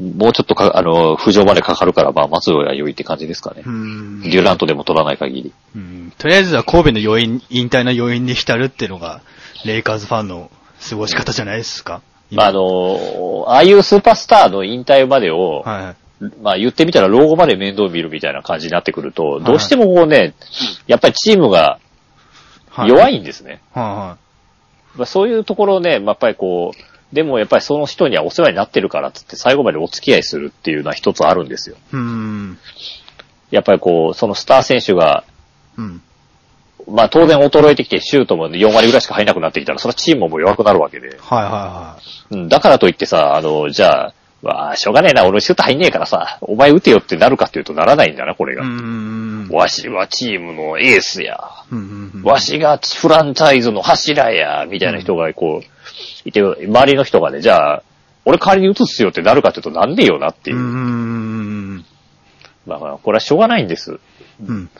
[0.00, 3.70] もうちょっとか、あの、浮上までかかるから、まあ、松尾は良いって感じですかねう。
[3.70, 4.22] ん。
[4.22, 5.52] デュラントでも取らない限り。
[5.74, 9.22] うんとりあえずは神戸の余韻、引退の余韻に浸るっていうのが、
[9.64, 10.50] レイカーズファンの
[10.88, 12.02] 過ごし方じゃないですか。
[12.30, 16.24] まあ、あの、ああいうスーパースターの引退までを、はい。
[16.42, 20.34] まあ言ってみたら老後まで面倒見るみたいな感じになってくると、どうしてもこうね、
[20.88, 21.78] やっぱりチームが
[22.78, 22.88] はい。
[22.88, 23.16] 弱い。
[23.16, 23.60] いんですね。
[23.72, 24.16] は
[24.94, 31.76] まあ、そういうところをね、まあ、やっぱりこう、でもやっぱりその人にはお世話になってるからっつって最後までお付き合いするっていうのは一つあるんですよ。
[31.76, 31.96] い。
[31.96, 32.58] うん。
[33.50, 35.24] やっぱりこう、そのスター選手が、
[35.76, 36.02] うん。
[36.90, 41.08] まあ当然衰えてきてシュートも4割ぐらいしか入らなくなってきたら、それはチームも弱くなるわけで。
[41.08, 41.98] はいは
[42.30, 48.68] うん、だからといってさ、あの、じゃあ、わあ、しょうがねえな、俺シュート入んねえからさ、お前打てよってなるかっていうとならないんだな、これいはい。
[48.68, 48.72] が。
[48.72, 49.48] うん。
[49.50, 51.40] わしはチームのエースや。
[52.22, 57.82] わしがフランチャイズの柱や、みたいな人がこう、いて、周りの人がね、じゃあ、
[58.24, 60.60] 俺代わりに打つっすよってなるかっていうとなんでよなっていうう。
[60.60, 61.84] ん。
[62.66, 63.98] まあまあ、これはしょうがないんです。
[64.46, 64.70] うん。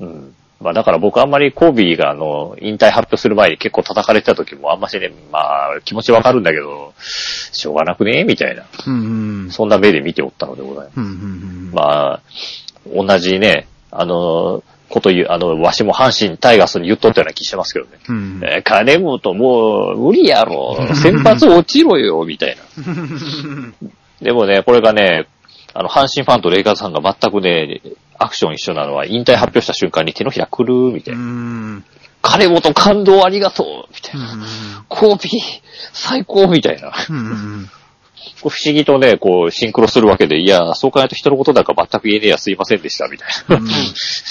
[0.00, 0.34] うん。
[0.60, 8.64] まあだから僕あんまりコービーがあの、引退発表する前に結構叩かれてた時もあんましね、まあ気持ちわかるんだけど、しょうがなくねみたいな。
[8.86, 9.50] うん。
[9.50, 11.00] そんな目で見ておったのでございます。
[11.00, 11.06] うん。
[11.06, 11.70] うん。
[11.72, 12.20] まあ、
[12.94, 17.92] 同じね、あの、こと言う、あの、わしも阪神タイガースに言っとったような気してますけどね。
[18.08, 18.40] うん。
[18.44, 20.76] えー金本もう無理やろ。
[20.94, 22.62] 先発落ちろよ、みたいな。
[24.22, 25.26] でもね、これがね、
[25.78, 27.82] あの、阪神ファンとレイカーズファンが全くね、
[28.18, 31.24] アクション一緒なのは、引退発表した瞬間に手のひらくるみたいうな。
[31.24, 31.84] ん。
[32.22, 34.84] 金本感動ありがとうみたいな。
[34.88, 35.40] コーピー
[35.92, 36.92] 最高みたいな。
[38.34, 38.40] うん。
[38.42, 43.60] こう不思議とね、こう、シンクロするわけで、いや、そう考えると人のことだから全く言えねえやすいませんでした、みたいな、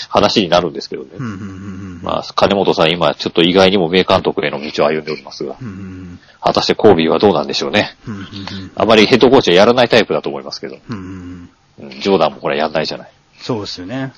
[0.09, 1.09] 話になるんですけどね。
[1.17, 2.01] うん。
[2.01, 6.19] まあ、金本さん今ちょっと意外にも名監督への道を歩んでおりますが、うん。
[6.41, 7.95] 果たしてコービーはどうなんでしょうね。
[8.07, 8.71] うん。
[8.75, 11.49] あまりヘッドコーチはやらないタイプだと思いますけど、うん。
[11.79, 13.09] うん、ジョーダンもこれやんないじゃない。
[13.39, 14.13] そうですよね。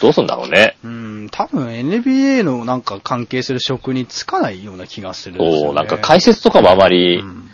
[0.00, 0.76] どうすんだろうね。
[0.84, 5.60] うん、多分 NBA のなんか関係する職に就かないような気がするんですよ、ね。
[5.60, 7.45] そう、なんか解説とかもあまりうん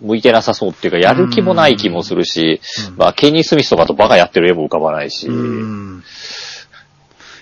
[0.00, 6.04] 向いてなさそうっていうか、やる気もない気もするし、うんまあ、ケニー・スミスとかとバカやってる絵も浮かばないし、うん。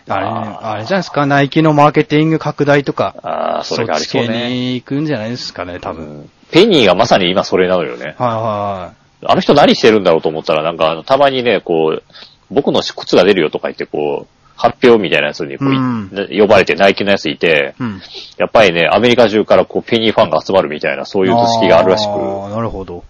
[0.09, 4.51] あれ、あれじゃないですか、ナイキのマーケティング拡大とか、ああ、それがありそうね。
[4.51, 6.05] に行くんじゃないですかね、多分。
[6.05, 8.05] うんペニーがまさに今それなのよね。
[8.05, 8.93] はいは
[9.27, 12.03] あの人何してるんだろうと思ったら、なんかたまにね、こう、
[12.51, 17.83] 僕の靴が出るよとか言って、こう、発表みたいなやつにこう、ん呼ばれてナイキのやついて、い。
[17.83, 18.03] うん。
[18.39, 23.05] やっぱりね、アメリカ中からこう、ペニーファンが集まるみたいな、そういう図式があるらしく、なるほど。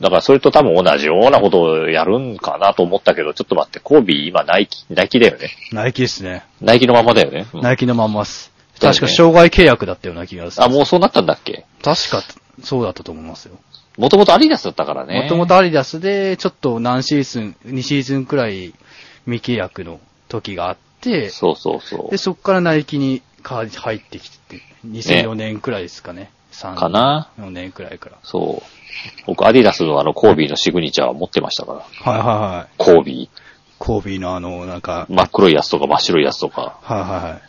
[0.00, 5.50] だからそれと多分同じようなことをやるんかなと思ったけど、ちょっと待って、コービー今ナイキ、ナイキだよね。
[5.72, 6.44] ナイキですね。
[6.60, 7.46] ナイキのままだよね。
[7.52, 8.52] うんナイキのまんまっす。
[8.80, 10.64] 確か障害契約だったような気がする。
[10.64, 11.64] あ、もうそうなったんだっけ？
[11.82, 12.22] 確か、
[12.62, 13.56] そうだったと思いますよ。
[13.96, 15.22] もともとアディダスだったからね。
[15.22, 18.72] もともとアリダスで、ちょっと何シーズン、2シーズンくらい
[19.24, 19.98] 未契約の
[20.28, 22.18] 時があって、そうそうそうで、。
[22.18, 26.30] そっからナイキにか入ってきて、2004年くらいですかね。
[26.52, 28.18] 3かな ?4 年くらいから。
[28.22, 28.62] そう。
[29.26, 32.12] 僕、アディダスのあの、コービーのシグニチャーは持ってましたから。
[32.12, 32.74] はいはいはい。
[32.78, 33.30] コービ
[33.78, 35.14] コービーのあの、なんか、ー。
[35.14, 36.78] 真っ黒いやつとか真っ白いやつとか。
[36.82, 37.42] はいはいはい。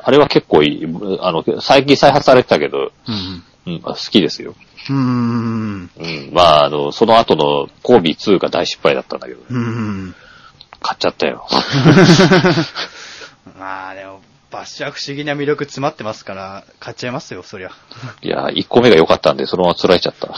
[0.00, 0.86] あれは結構いい。
[1.20, 2.92] あの、最近再発されてたけど、
[3.66, 4.54] うんうん、好きですよ。
[4.90, 4.96] うん。
[4.96, 5.90] うん。
[5.98, 6.30] うん。
[6.32, 10.14] まあ、あの、その後のコービー2が大失敗だったんだけど、うん。
[10.80, 11.46] 買っちゃったよ。
[13.58, 14.20] まあでも、
[14.50, 17.70] バッシャー不思議な魅力詰まってますから、買っちゃいますよ、そりゃ。
[18.22, 20.28] いや、1個目が良かったんで、そのまま釣られちゃった。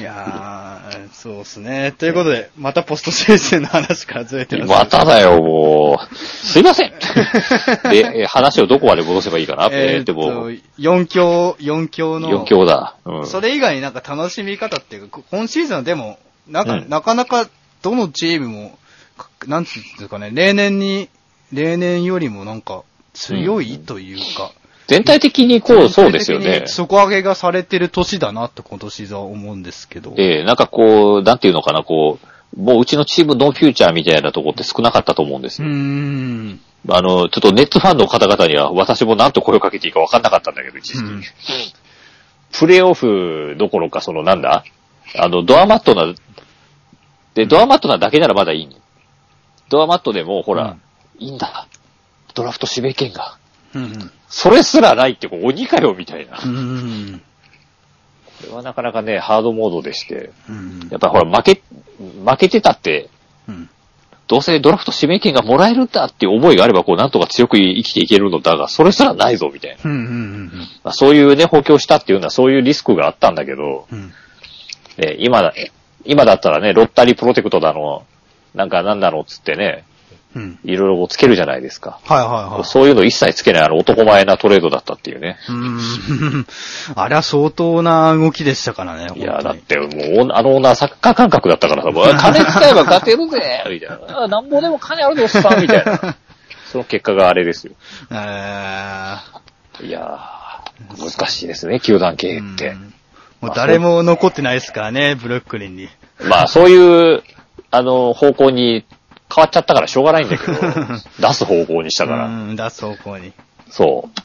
[0.00, 1.94] いやー、そうですね。
[1.96, 4.70] ということで、またポストシーズンの話からずれてます。
[4.70, 6.14] まただよ、もう。
[6.16, 6.92] すいません。
[7.90, 12.30] で、え話をどこまで戻せばいいかなえーっとえーでも、、4強、4強の。
[12.30, 12.96] 4強だ。
[13.04, 13.26] うん。
[13.26, 16.18] それ以外になんか楽しみ方っていうか、こ今シーズンはでも、
[16.48, 17.46] なんか、うんなかなか
[17.86, 18.78] どのチームも、
[19.16, 21.08] かなんつうんですかね、例年に、
[21.52, 22.82] 例年よりもなんか
[23.14, 24.50] 強いというか、
[24.88, 26.64] 全体的にこう、そうですよね。
[26.66, 30.14] 底上げがされてる年だなって今年は思うんですけど。
[30.16, 32.18] ええなんかこう、なんていうのかな、こ
[32.56, 35.68] う、もううちのチームノーフューチャーみたいなとこって少なかったと思うんですよ。
[35.68, 36.60] ん。
[36.88, 41.04] あの、ちょっとネッツファンの方々には私も何と声をかけていいか分かんなかったんだけど、一時期。
[41.04, 41.22] うん
[42.58, 44.64] プレイオフどころか、そのなんだ
[45.18, 46.14] あの、ドアマットな、
[47.36, 48.72] で、ドアマットなだけならまだいいの。
[49.68, 50.76] ドアマットでも、ほら、
[51.18, 51.68] いいんだ。
[52.34, 53.36] ドラフト指名権が。
[53.74, 54.10] うん。
[54.28, 56.38] それすらないって、こう鬼かよ、みたいな。
[56.38, 57.22] こうん。
[58.42, 60.30] れはなかなかね、ハードモードでして。
[60.48, 60.88] うん。
[60.90, 61.62] やっぱほら、負け、
[61.98, 63.10] 負けてたって、
[63.48, 63.68] うん。
[64.28, 69.76] どうせドラフト指名権がもらえるんだっていう思いがあれば、こう、なんとか強く生きていけるのだが、それすらないぞ、みたいな。
[69.84, 69.90] うん。
[69.90, 70.50] うん。
[70.82, 74.12] まあ、そういうね、補強したっていうのは、そういうリスクがあったんだけど、うん。
[74.96, 75.52] ね、今だ、
[76.06, 78.04] 今だったらね、ロッタリープロテクトだの、
[78.54, 79.84] なんかなんだろうっつってね、
[80.36, 80.58] うん。
[80.64, 81.98] いろいろつけるじゃないですか。
[82.04, 82.64] はいはいはい。
[82.64, 85.38] そういうの一切つけないあの男前なトレードだったっていうね。
[85.48, 86.46] うーん。
[86.94, 89.06] あれは相当な動きでしたからね。
[89.16, 91.90] いや、だっ本てもう、あの女サッカー感覚だったからさ、
[92.20, 93.98] 金使えば勝てるぜみたいな。
[94.24, 96.16] あなんぼでも金あるでおっさんみたいな。
[96.70, 97.72] その結果があれですよ。
[98.10, 98.14] え
[99.84, 102.72] いやー、難しいですね、球団経営ーってう。
[102.74, 102.92] ん
[103.46, 105.88] もう誰も残ってないですからね、ブルックリンに。
[106.28, 107.22] まあ、そういう、
[107.70, 108.84] あの、方向に
[109.34, 110.52] 変わっちゃったからしょうがないんだけど、
[111.20, 112.26] 出す方向にしたから。
[112.26, 113.32] うん、出す方向に。
[113.70, 114.20] そう。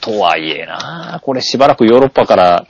[0.00, 2.66] とはいえな、これしばらくヨーロッパから、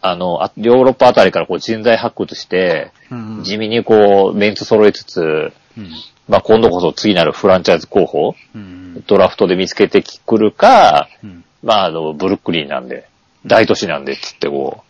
[0.00, 5.90] あの、あヨーロッパあたりからこう人材発掘して、うん地味にこう、メンツ揃えつつ、うん。
[6.28, 9.02] まあ今度こそ次なるフランチャイズ候補、うん。
[9.06, 11.44] ドラフトで見つけてくるか、うん。
[11.62, 13.07] まああの、ブルックリンなんで、
[13.46, 14.82] 大都市なんでっつってこ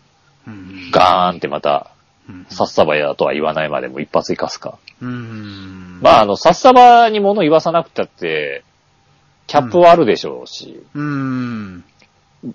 [0.46, 0.50] う
[0.90, 1.90] ガーンってまた、
[2.28, 4.78] うんサッサバやとは言わないまでも一発生かすか。
[5.00, 5.98] うん。
[6.02, 8.64] まああの、サッサバに物言わさなくたって、
[9.46, 11.84] キャップはあるでしょうし、うん。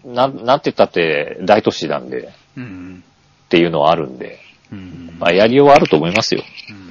[0.05, 3.03] なん、なんて言ったって大都市なんで、うん。
[3.45, 4.37] っていうのはあるんで、
[4.71, 5.15] うん。
[5.17, 6.43] まあやりようはあると思いますよ。
[6.69, 6.83] うん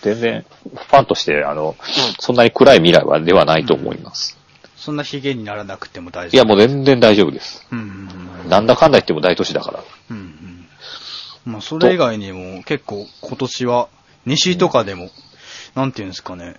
[0.00, 1.74] 全然、ファンとして、あの、
[2.20, 4.38] そんなに暗い未来は、ではないと思います。
[4.78, 6.32] そんなヒゲにならなくても大丈夫。
[6.34, 7.66] いや、もう全然大丈夫です。
[7.72, 8.08] うん。
[8.44, 8.48] うん。
[8.48, 9.84] なんだかんだ言っても大都市だから。
[10.10, 11.52] うんうん。
[11.52, 13.88] まあ、それ以外にも結構今年は、
[14.24, 15.10] 西とかでも、
[15.74, 16.56] なんていうんですかね、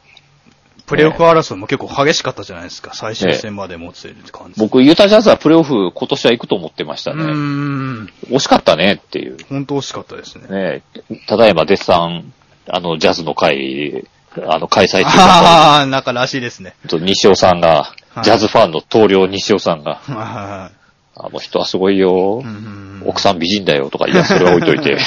[0.90, 4.60] プレーオフ争いも結構激しかったじゃないですか、最終戦まで持つるって感じ。
[4.60, 7.24] 僕、ユータジャズはプレイオフ今年は行くと思ってましたうね。
[7.26, 9.38] ーん、惜しかったねっていう。
[9.50, 10.48] 本当惜しかったですね。
[10.48, 10.84] ね
[11.28, 12.34] ただいま絶賛、
[12.68, 14.08] あの、ジャズの会、
[14.48, 16.74] あの、開催中だああ、なんからしいですね。
[16.88, 20.72] と、西尾さんが、はいジャズファンの棟梁西尾さんが、は
[21.16, 22.46] あの人はすごいよい。
[22.46, 22.48] う。
[22.48, 24.98] ん奥さん美人だよとか、いや、それは置いといて、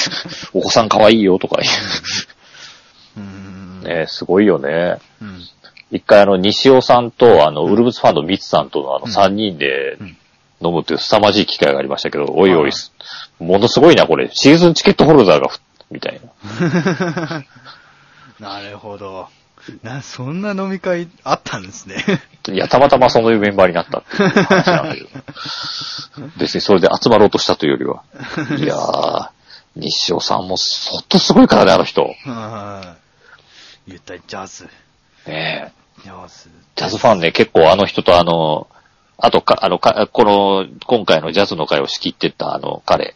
[0.52, 1.58] お子さん可愛いよとか
[3.82, 4.98] ね、すごいよね。
[5.20, 5.42] うん
[5.94, 10.16] 一回あの、西尾さんと、あの、ウルブスファンのミツさんとのあの、うん三人でうん
[10.64, 14.30] 飲むっていう凄まじい機会がありましたけど、おいおはいい、ものすごいな、これ。
[14.32, 15.58] シーズンチケットホルダーがふ、
[15.90, 17.44] みたいな。
[18.40, 19.28] なるほど。
[19.82, 21.96] な、そんな飲み会あったんですね。
[22.52, 25.08] いや、たまたまそういうメンバーになったっていう話なんだけど。
[26.38, 28.02] 別にそれで集まろうとしたというよりは。
[28.58, 29.28] いやー、
[29.76, 30.56] 西尾さんも、
[30.90, 32.02] ほんとすごいからね、あの人。
[32.24, 32.96] は
[33.86, 33.90] い。
[33.90, 34.64] 言ったりジャズ。
[35.26, 35.72] ねえ。
[36.02, 36.50] ジャズ。
[36.74, 38.66] ジャズファンね、結構あの人とあの、
[39.18, 43.14] あとか、あの、か、この、今回のジャズの会を仕切ってったあの、彼。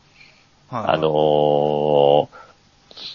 [0.71, 2.47] はいあのー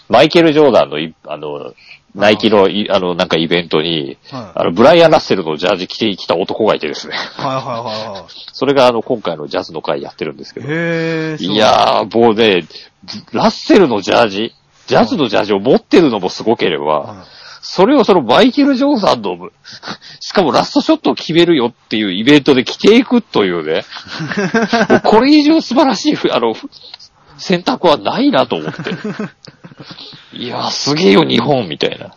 [0.08, 1.74] マイケル・ジョーダンのい、あの、
[2.14, 7.14] ナイキのい、あの、なんかイベントに、はいあの、ブライアン・ラッセルのジャージ着てきた男がいてですね。
[7.14, 8.24] はいはいはいはい。
[8.52, 10.66] それがあの、今回のジャズの会やってるんですけど。
[10.68, 11.44] へー。
[11.44, 12.66] いやー、もうね、
[13.32, 14.54] ラッセルのジャージ、
[14.86, 17.24] ジャズのジャージを持ってるのもすごければ、は
[17.62, 19.50] それをそのマイケル・ジョーダンの、
[20.20, 23.84] しかもラストショットを決めるよっていうイベントで着ていくというね、
[25.04, 26.54] これ以上素晴らしい、あの、
[27.38, 28.80] 選択はないなと思って。
[30.32, 32.14] いやー、すげえよ、日本みたいな。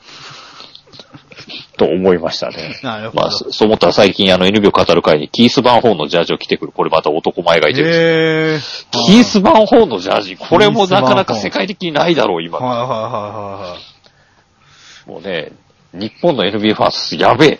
[1.77, 2.79] と思いましたね。
[3.13, 9.05] まあ、そそう思ったら最近あの NBA を語る会にキース・バンホーンのジャージを着てくる、これまた男前がいてるんですへー。
[9.05, 12.59] キース・バンホーンのジャージ、これもなかなか世界的にないだろう、今。
[12.59, 15.09] はいはいはいはいはい。
[15.09, 15.51] もうね、
[15.93, 17.59] 日本の NBA ファースやべえ。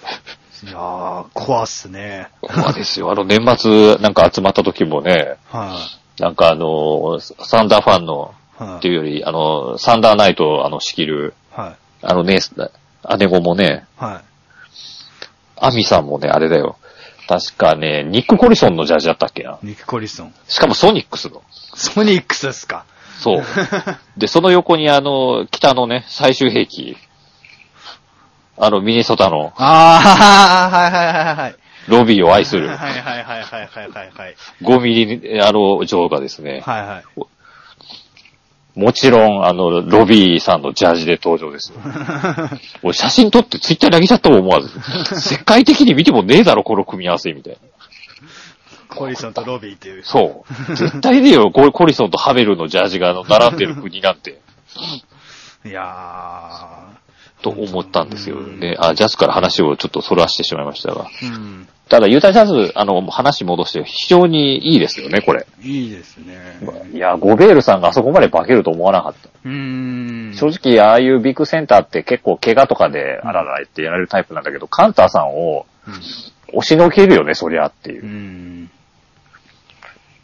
[0.63, 2.29] いやー、怖っすね。
[2.41, 3.11] 怖いですよ。
[3.11, 5.77] あの年末なんか集まった時もね、は
[6.19, 8.33] なんかあの、サンダーファンの。
[8.59, 11.75] っていうより、あの、サンダーナイトをあの仕切る、はい。
[12.01, 12.39] あのね、
[13.19, 14.21] 姉子もね、は
[15.57, 16.77] アミさんもね、あれだよ。
[17.27, 19.53] 確かね、ニック・コリソンのジャージだったっけな。
[19.63, 19.65] い。
[19.67, 20.33] ニック・コリソン。
[20.47, 21.41] しかもソニックスの。
[21.73, 22.85] ソニックスですか。
[23.19, 23.43] そう。
[24.17, 26.97] で、その横にあの、北のね、最終兵器、
[28.57, 31.55] あの、ミネソタの、あー、はいはいはいはい。
[31.87, 34.35] ロビーを愛するはいはいはいはいはいはいはい。
[34.61, 37.25] 5ミリ、あの、女王がですね、はいはい。
[38.75, 41.79] もちろん、あの、ロビーさんのジャージで登場ですよ。
[42.83, 45.21] 俺写真撮ってツイッターに上げちゃったもん思わず。
[45.21, 47.59] 世界的に見てもねえだろ、この組み合わせ、みたいな。
[48.89, 50.03] コリソンとロビーっていう。
[50.03, 50.75] そう。
[50.75, 54.41] 絶対ねえよ、ココリソンとハベルのジャージがあの並んでる国なんて。
[55.65, 55.81] いや
[57.45, 58.37] と思ったんですよ。
[58.59, 61.05] で、あ、ジャズから話をちょっとそらしてしまいましたが。
[61.05, 61.27] ー。
[61.27, 61.67] うん。
[61.89, 65.45] ただ、ユータジャズ、あの、話戻して非常にいいですよね、これ。
[65.61, 66.59] いいですね。
[66.91, 69.29] いや、ゴベールさんがあそこまで化けると思わなかった。
[69.45, 70.33] うーん。
[70.33, 75.67] 正直、ああいうビッグセンターって結構怪我とかで、あららってやられるタイプなんだけど、カンターさんを
[76.51, 78.05] 押しのけるよね、そりゃっていう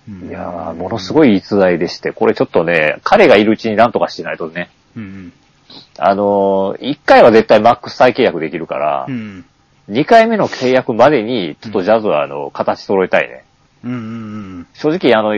[0.09, 0.28] う。
[0.28, 5.34] いやー、ものすごい逸材でして、これちょっとね、彼がいるうちになんとかしないとね、うん。
[5.97, 9.45] あのー、1回は絶対マックス再契約できるからう、ん。
[9.89, 13.43] 2回目の契約までに、ちょっとジャズはあの、形揃えたいね。
[13.84, 13.91] うん。
[13.91, 14.67] うん。
[14.74, 15.32] 正直、あの、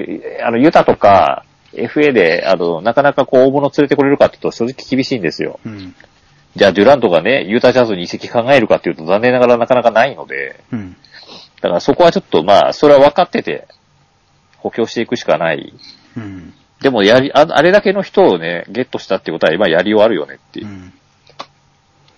[0.46, 5.60] あの、ユタとか、FA で、あの、なかなかこう、大物連れてこれるかっていうと正直厳しいんですよ。
[5.66, 5.96] うん。
[6.56, 10.96] じゃあ、デュラントがね、ユータジャズに移籍考えるかっていうと残念ながらなかなかないので、うん。
[11.62, 13.68] だからそこはちょっとまあ、それは分かってて、
[14.58, 15.74] 補強していくしかない。
[16.16, 16.54] うん。
[16.84, 20.70] でも、やり、ああれだけの人をね、ゲットしたってことは今やりようあるよねっていうう。
[20.70, 20.94] ん。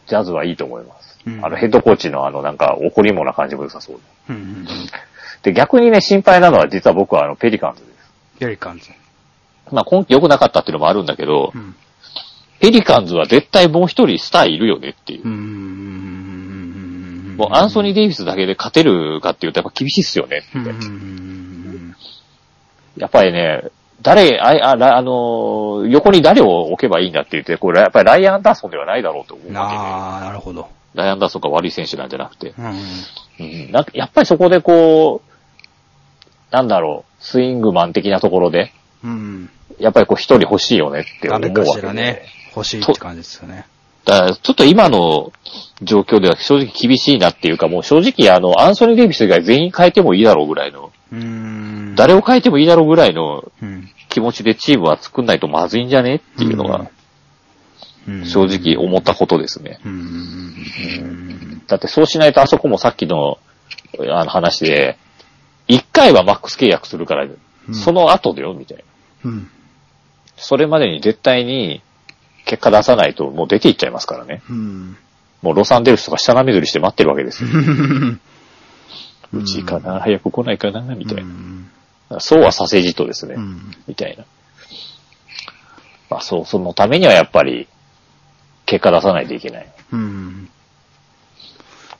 [0.07, 1.20] ジャズはいいと思います。
[1.28, 4.34] うんあの、ヘッドコーチのあの、なんか、怒りもな感じも良さそうで。
[4.34, 4.66] うん。
[5.43, 8.43] で、逆にね、心配なのは実は僕はあの、ペリカンズです。
[8.43, 8.89] やり感じ。
[9.72, 11.76] まあ、今季良くなかったっていうのもあるんだけど、うん。
[12.59, 15.30] ペリカンズは絶対もう一人スターいるよねっていうう。
[15.30, 16.55] ん。
[17.38, 20.57] もうアンソニー・デイビスだけで勝てるかっていうとやっぱ厳しいっすよねって。
[20.57, 21.95] うん。
[22.97, 23.63] やっぱりね、
[24.02, 29.80] 誰、あ、あ、らあのー横に誰を置けばいいんだって言って、これやっぱりライアン・アンダーソンではないだろうと思うわけで。
[29.80, 30.68] ああ、なるほど。
[30.93, 32.54] ライアン・アンダーソンが悪い選手なんじゃなくて。
[32.58, 32.66] うん。
[33.39, 35.36] うん、なんかやっぱりそこでこう、
[36.54, 38.72] なんだろう、スイングマン的なところで、
[39.04, 39.50] うん。
[39.80, 41.72] やっぱりこう一人欲しいよねって思う誰わけで。
[41.72, 42.26] かしらね、
[42.56, 43.66] 欲しいって感じですよね。
[44.06, 45.34] だからちょっと今の
[45.82, 50.91] 状況では正直厳しいなっていうか、もう正直あの、アンソニー・デイビス以外全員変えてもいいだろうぐらいの、うん。
[51.95, 53.89] 誰を変えてもいいだろうぐらいのうん。
[54.09, 56.16] 気持ちでチームは作んないとまずいんじゃね？
[56.16, 59.80] っていうのが、うん正直思ったことですね。
[61.68, 63.39] だってそうしないとあそこもさっきの
[63.99, 64.97] あの話で、
[65.68, 67.28] 一回はマックス契約するから、
[67.74, 68.78] その後だよ、みたい
[69.24, 69.32] な。
[69.32, 69.49] うん。
[70.38, 71.82] それまでに絶対に
[72.45, 74.43] 結果出さないともう出ていっちゃいますからね。
[74.49, 74.97] うん。
[75.41, 77.49] もうロサンゼルスとか下波釣りして待ってるわけですよ。
[79.34, 81.22] うちかな、早く来ないかな、みたいな。
[81.24, 81.70] うん。
[82.20, 83.72] そうはさせじとですね、うん。
[83.88, 84.26] みたいな。
[86.10, 87.68] まあそう、そのためにはやっぱり、
[88.66, 89.68] 結果出さないといけない。
[89.92, 90.50] うん。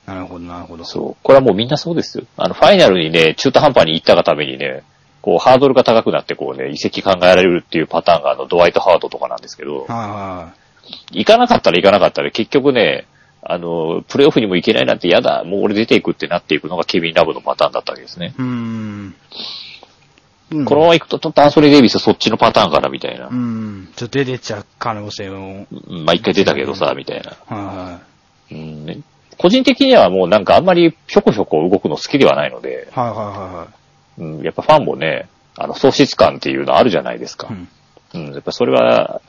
[0.06, 0.84] なるほど、なるほど。
[0.84, 1.16] そう。
[1.22, 2.24] これはもうみんなそうですよ。
[2.36, 4.82] あの、ファイナルにね、中途半端に行ったがためにね、
[5.20, 10.52] こう、ハードルが高くなって、こうね、移籍考えられるっていうパターンが、あの、ドワイト・ハードとかなんですけど、はいは
[11.10, 13.06] 行かなかったら行かなかったら、結局ね、
[13.48, 18.34] あの、プレイオフにも行けないなんて嫌だ、もう俺出ていくってなっていくのがケビン・ラブのパターンだったわけですね。
[18.38, 18.42] い。
[18.42, 19.14] うん。
[20.64, 23.34] このまま行くと、ちょっとアンソニー・デイビスそっちのパターンかな、みたいなう。
[23.34, 23.88] ん。
[23.96, 25.66] ちょっと出てっちゃう可能性も。
[25.70, 27.32] うんまあ一回出たけどさ、みたいな。
[27.46, 28.00] は
[28.50, 29.00] うんね
[29.38, 33.08] 個人的にはもうなんかあんまりひょこひょこ動くの好きではないので、いはい。
[33.10, 33.68] はいは
[34.18, 37.58] うん、やっぱファンもね、あの、喪失感っていうのあるじゃないですかいはい。。
[38.14, 38.26] うん。
[38.28, 39.20] うん、やっぱそれは、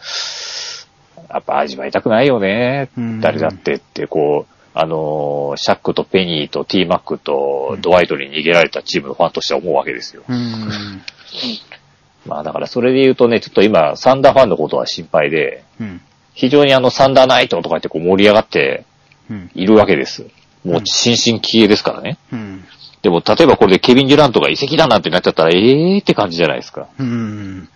[1.30, 2.90] やっぱ味わいたくないよね。
[2.98, 10.24] うん誰だってって、こう、あのーシャックとペニーとティーマックとドワイトに逃げられたチームのファンとしては思うわけですよ。
[10.28, 11.02] うん。
[12.28, 16.02] まあだからそれで言うとね、ちょっと今、サンダーファンのことは心配で、うん。
[16.34, 18.86] 非常にあの、サンダーナイトとか言ってこう盛り上がって
[19.30, 19.50] うん。
[19.56, 20.26] いるわけです。
[20.64, 22.18] もう新進気鋭ですからね。
[22.32, 22.64] うん。
[23.02, 26.88] でも、例えばこれでケビン・デュラントが移籍だなんてなっちゃったら、ええーって感じじゃないですか。
[27.00, 27.70] うん。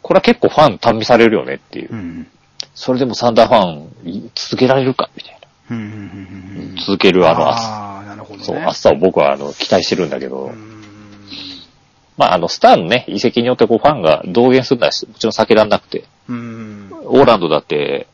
[0.00, 1.96] これは結構ファン単味されるよねっていうう。
[1.96, 2.26] ん。
[2.74, 5.10] それでもサンダーファンい続けられるか？
[5.16, 5.38] みたい
[5.70, 5.76] うん。
[5.76, 6.74] うん。
[6.74, 6.82] な。
[6.82, 8.44] 続けるあの、あなるほどね。
[8.44, 10.82] そう、暑さを僕はあの、期待してるんだけど、うん。
[12.16, 16.90] まああの、スターのね、移籍によってこうファンが動言するのはもちろん避けられなくて、うん。
[17.04, 18.06] オーランドだって、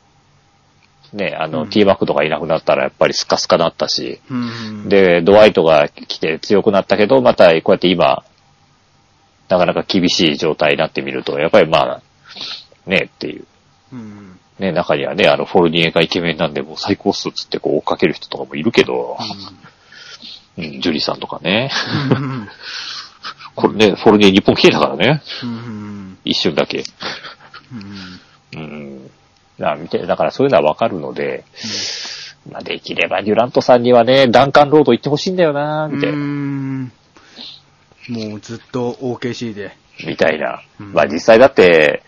[1.13, 8.25] ね、あの、うんティーバックとかいなくなったらやっぱりスカスカだったし、うん。、で、ドワイトが来て強くなったけど、またこうやって今、
[9.49, 12.03] なかなか厳しい状態になってみると、やっぱりまあ、
[12.87, 13.47] ね、っていう。
[13.93, 14.39] うん。
[14.59, 19.17] ね、中にはね、あの、フォルニエがイケメンなんでもう最高っすっつってこう追っかける人とかもいるけど、
[20.57, 21.71] うん、ジュリーさんとかね。
[22.11, 22.49] うん。
[23.55, 25.23] これね、フォルニエ日本来てたからね。
[25.43, 26.19] うん。
[26.25, 26.85] 一瞬だけ。
[28.55, 28.61] うん。
[28.61, 29.11] うん。
[29.59, 31.45] だから見て、だからそういうのはわかるので、
[32.51, 36.91] まあ、できればデュラントさんにはね、ダンカンロード行ってほしいんだよな、みたいうな。
[38.09, 39.77] もうずっと OKC で。
[40.07, 40.63] みたいな。
[40.81, 42.03] うんまあ実際だって、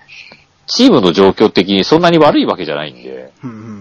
[0.70, 3.80] チームの状況的にそんなに悪いわけじゃないんで、うんうん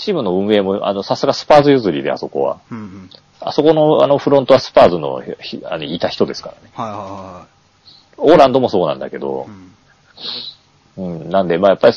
[0.00, 2.58] チームの運営も、あの、さすがスパーズ譲りで、あそこは。
[2.70, 2.78] うん。
[2.78, 3.10] うんうん。
[3.38, 6.70] あそこの、あの、フロントはスパーズの、ひあの、いた人ですからね。
[6.74, 7.46] はいは
[8.16, 9.46] オーランドもそうなんだけど
[10.98, 11.94] いはい。、うんうん、なんで、まあやっぱり、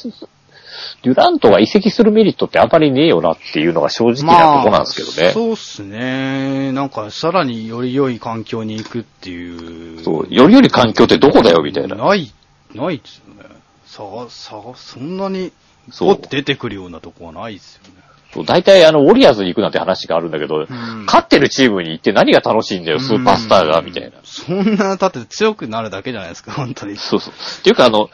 [1.03, 5.33] デュラントが移籍するメリットってあんまりねえよなっていうのが正直なとこなんですけどね。
[5.33, 6.71] そうっすね。
[6.71, 10.03] なんか、さらにより良い環境に行くっていう。
[10.03, 11.95] そう、よりより環境ってどこだよ、みたいな。
[11.95, 12.33] ない、
[12.73, 13.62] ないですよね。
[13.93, 15.51] さあ、さあ、そんなに、
[15.91, 18.01] そう出てくるようなとこはないですよね。
[18.33, 24.13] そう大体あの、ウォリアーズに行くなんて話があるんだけど、ん勝ってるチームに行って何が楽しいんだよ、スーパースターが、みたいな。
[24.23, 26.97] そんな、だって強くなるだけじゃないですか、 本当に。
[26.97, 27.33] そうそう。
[27.33, 28.09] っていうかあの、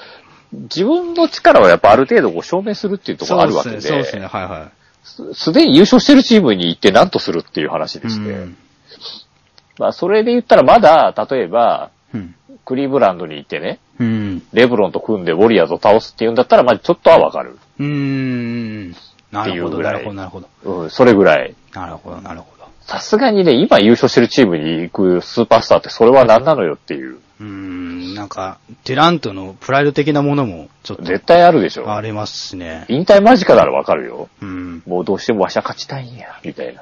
[0.52, 4.72] 自分の力をやっぱある程度こう証明するっていうところがあるわけで、そうですね、はいは
[5.04, 8.00] すすでに優勝してるチームに行って何とするっていう話い。
[8.02, 8.58] でして、うん
[9.78, 11.99] まあそれで言ったらまだ、例えば、うん。
[12.66, 14.44] クリーブランドに行ってね、うん。
[14.54, 17.58] レブロンと組んでウォリアーズを倒すっていうんだったら、まあちょっとはわかる。
[17.80, 18.96] うーん。
[19.32, 20.50] なるほど、なるほど、なるほど。
[20.64, 21.56] うん、それぐらい。
[21.74, 22.60] なるほど、なるほど。
[22.82, 27.20] さすがにね、今優勝してるチームに行くスーパースターってそれは何なのよっていう。
[27.40, 31.94] うーん、なんか、デュラントのプライド的なものも、ちょっと、絶対あるでしょ。
[31.94, 32.86] ありますしね。
[32.90, 34.28] 引退間近ならわかるよ。
[34.42, 34.84] うん。
[34.88, 36.82] もうどうしてもわしは勝ちたいんや、みたいな。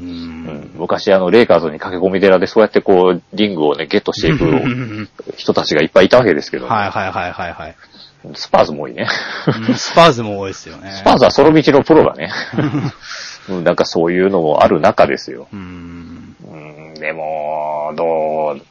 [0.00, 0.02] う。
[0.02, 4.44] うんん、昔あの、レイカーズに駆け込み寺でそうやってこう、リングをね、ゲットしていく
[5.36, 7.76] 人たちがいっぱいいたわけですけど、はいはいはいはいはい。
[8.34, 9.08] スパーズも多いね。
[9.68, 10.92] うんスパーズも多いですよね。
[10.92, 12.30] スパーズはその道のプロがね。
[13.48, 15.48] うんなんかそういうのもある中ですよ。
[15.52, 16.36] うん。
[16.48, 18.62] うん、でも、どう、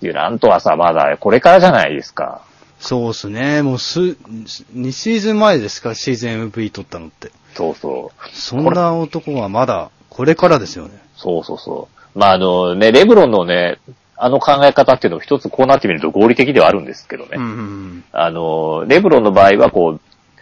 [0.00, 2.40] デュラントはさ、まだこれからじゃないですか。
[2.80, 3.62] そうですね。
[3.62, 7.32] もうす、2シーズン前ですか、シーズン MVP 取ったのって。
[7.54, 8.28] そうそう。
[8.32, 10.98] そんな男はまだ、これからですよね。
[11.16, 12.18] そうそうそう。
[12.18, 13.78] まあ、あのね、レブロンのね、
[14.16, 17.36] あの考え方っていうのも一つこうなってみると合理的ではあるんですけどね。
[17.36, 20.00] うんうんあの、レブロンの場合はこう、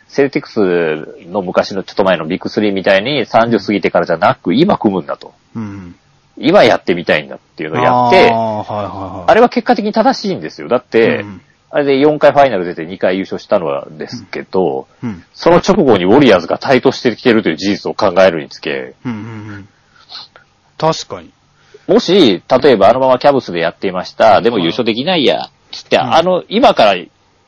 [0.09, 5.35] セルティクスの昔のちょっと前のビッグスリーみたいに30過ぎてからじゃなく、今組むんだと。
[5.55, 5.63] うん。
[5.63, 5.97] うん。
[6.39, 9.35] 今やってみたいんだっていうのをやって、あああ、はいはいはい。
[9.35, 10.69] れは結果的に正しいんですよ。
[10.69, 15.25] だって、うんあれで4回ファイナル出て2回優勝したのはですけど、うん。
[15.35, 19.23] その直後にウォリアーズが台頭してきてるという事実を考えるにつけ、うんうんう
[19.59, 19.69] ん。
[20.79, 21.33] 確かに。
[21.89, 27.05] もし、例えばあのままキャブスでやっていました、でも優勝できないや、つって、うんあの、今から、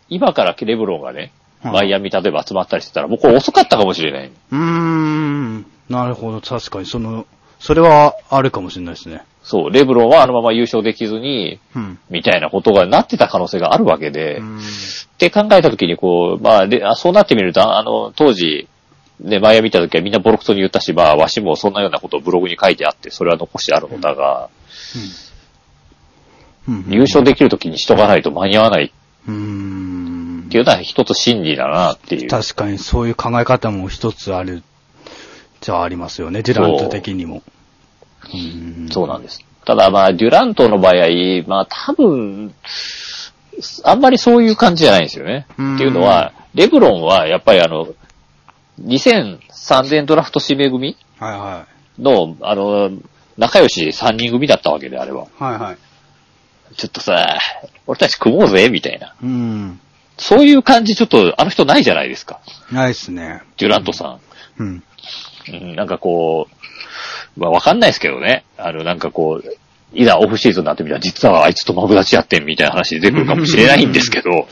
[0.09, 1.33] 今からレブロンがね、はい
[1.73, 4.29] マイアミ例えば集まったりしてたら、もうこれ遅かったかもしれない。
[4.29, 5.67] うーん。
[5.89, 6.87] なるほど、確かに。
[6.87, 7.27] その、
[7.59, 9.23] それはあるかもしれないですね。
[9.43, 11.99] そう、レブロンはあのまま優勝できずに、うん。
[12.11, 14.61] みたいなことがなってた可能性があるわけで、っうん。
[15.17, 18.69] て考えたときに、こう、まあであ、そうなってみると、あの、当時、
[19.21, 24.49] ね、マイアミ見たときはみんなボロクソに言ったし、まあ、わしもそんなようなことをブログに書いてあって、それは残してあるのだが、
[26.69, 26.85] うん。
[26.89, 30.57] 優勝できるときにしとかないと間に合わないって。
[30.57, 32.29] いうのは一つ真理だなっていう。
[32.29, 34.63] 確かにそういう考え方も一つある、
[35.61, 37.43] じゃあありますよね、デュラント的にも。
[38.33, 39.45] うんそうなんです。
[39.65, 40.95] ただまあ、デュラントの場合、
[41.47, 42.55] まあ多分、
[43.85, 45.47] あんまりそういう感じじゃないんですよね。
[45.59, 47.89] うんっていうのは、レブロンはやっぱりあの、
[48.83, 50.97] 2003年ドラフト指名組
[51.99, 52.91] の、あの、
[53.37, 55.25] 仲良し3人組だったわけで、あれは。
[55.25, 55.43] い。
[55.43, 55.77] はいはい。
[56.77, 57.39] ちょっとさ、
[57.87, 59.15] 俺たち組もうぜ、みたいな。
[59.23, 59.81] うん。
[60.17, 62.41] そういう感じちょっと、あの人ないじゃないですか。
[62.73, 63.43] ないっすね。
[63.57, 64.21] デュラントさん。
[64.59, 64.67] うん。
[64.67, 64.83] うん、
[65.75, 66.49] なんかこ
[67.37, 68.45] う、まあわかんないですけどね。
[68.57, 69.57] あの、なんかこう、
[69.93, 74.49] いざオフシーズンになってみたら、実はあいつとマブダチやってんみたいな話出てくるかもしれないんですけど、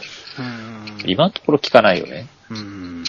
[1.04, 2.26] 今のところ聞かないよね。
[2.50, 3.04] うん。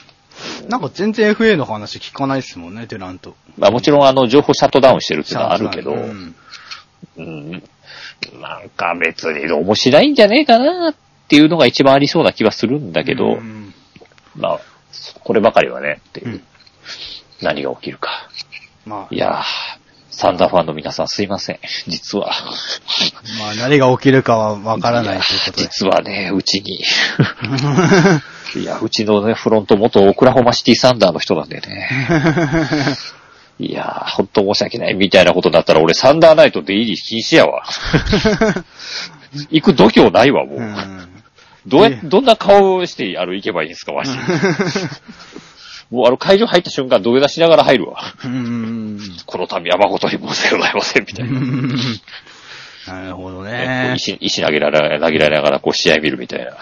[0.68, 3.36] なんか全然 FA の話聞かないっすもんね、デュラント。
[3.58, 6.36] まあもちろんあの、情報シャットダウンしてるっていうのはあるけど、うん
[7.18, 7.52] うん、
[8.42, 10.96] なんか別に面白いんじゃねえかなっ
[11.28, 13.74] ていうのが一番ありそうな気はするんだけど、うん
[14.36, 14.60] まあ、
[15.24, 16.44] こればかりはね、っていう、うん
[17.42, 18.30] 何が起きるか。
[18.86, 19.44] まあい、やー、
[20.10, 21.60] サンダーファンの皆さんすいません。
[21.88, 22.32] 実は。
[23.40, 25.64] まあ何が起きるかはわからないということで。
[25.64, 26.84] 実はね、うちに。
[28.62, 31.90] いや、うちのね、フロント元オクラホマシティサンダーの人なんでね。
[33.60, 37.64] いやー、ほんと申し訳ないみたいなことだったら俺サンダーナイト出入り禁止やわ。
[39.52, 40.60] 行く度胸ないわ、もう。
[40.60, 41.18] うん
[41.68, 44.12] どうや、どんな顔をして、あの、行けばいいんですか、わし。
[45.90, 48.02] もうあの、会場入った瞬間、土下座しながら入るわ。
[48.26, 49.00] うん。
[49.26, 51.42] この度は誠に申し訳ございません、みたいな。
[52.88, 53.94] なるほどね。
[53.98, 56.58] 石、石投げられ、投げられながら、こう、試合見るみたいな。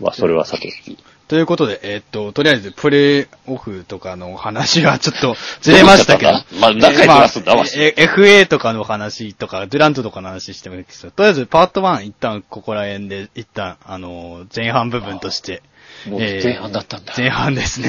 [0.00, 0.98] まあ、それはさておき。
[1.28, 6.32] ということで、えーっと、とりあえず、プレイオフとかの話はちょっとずれましたけど。
[6.32, 11.10] どまあ何回ずらすんだえーまあ FA とかの話とか、デュラントとかの話してもいいですよ。
[11.10, 15.62] とりあえず、パート1、一旦ここら辺で、一旦、あのー、前半部分として。
[16.06, 17.14] もうえー前半だったんだ。
[17.16, 17.88] 前半ですね。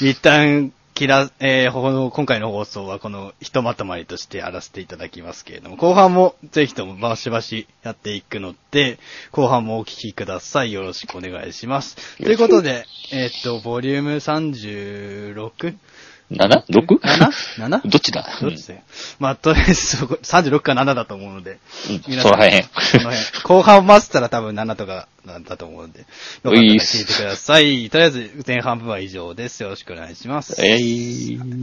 [0.10, 8.98] 一旦、切ら、えー、この今回の放送はこのひとまとまりとしてやらせていただきますけれども、後半もぜひともバシバシやっていくので、
[9.30, 10.72] 後半もお聞きください。
[10.72, 11.96] よろしくお願いします。
[12.18, 15.74] ということで、えーっと、ボリューム 36?
[16.32, 17.00] 7?6?7?
[17.58, 17.80] 7?7?
[17.88, 18.26] どっちだ？
[18.40, 18.80] どっちだよ。
[19.18, 21.58] まあ、とりあえずそこ、36か7だと思うので。
[21.90, 23.42] うん皆そらへんその辺。
[23.44, 26.00] 後半を待ってたら多分7とかなんだと思うんで。
[26.00, 27.90] よかったら聞いてください。
[27.90, 29.62] とりあえず前半部は以上です。
[29.62, 30.54] よろしくお願いします。
[30.64, 31.38] えい。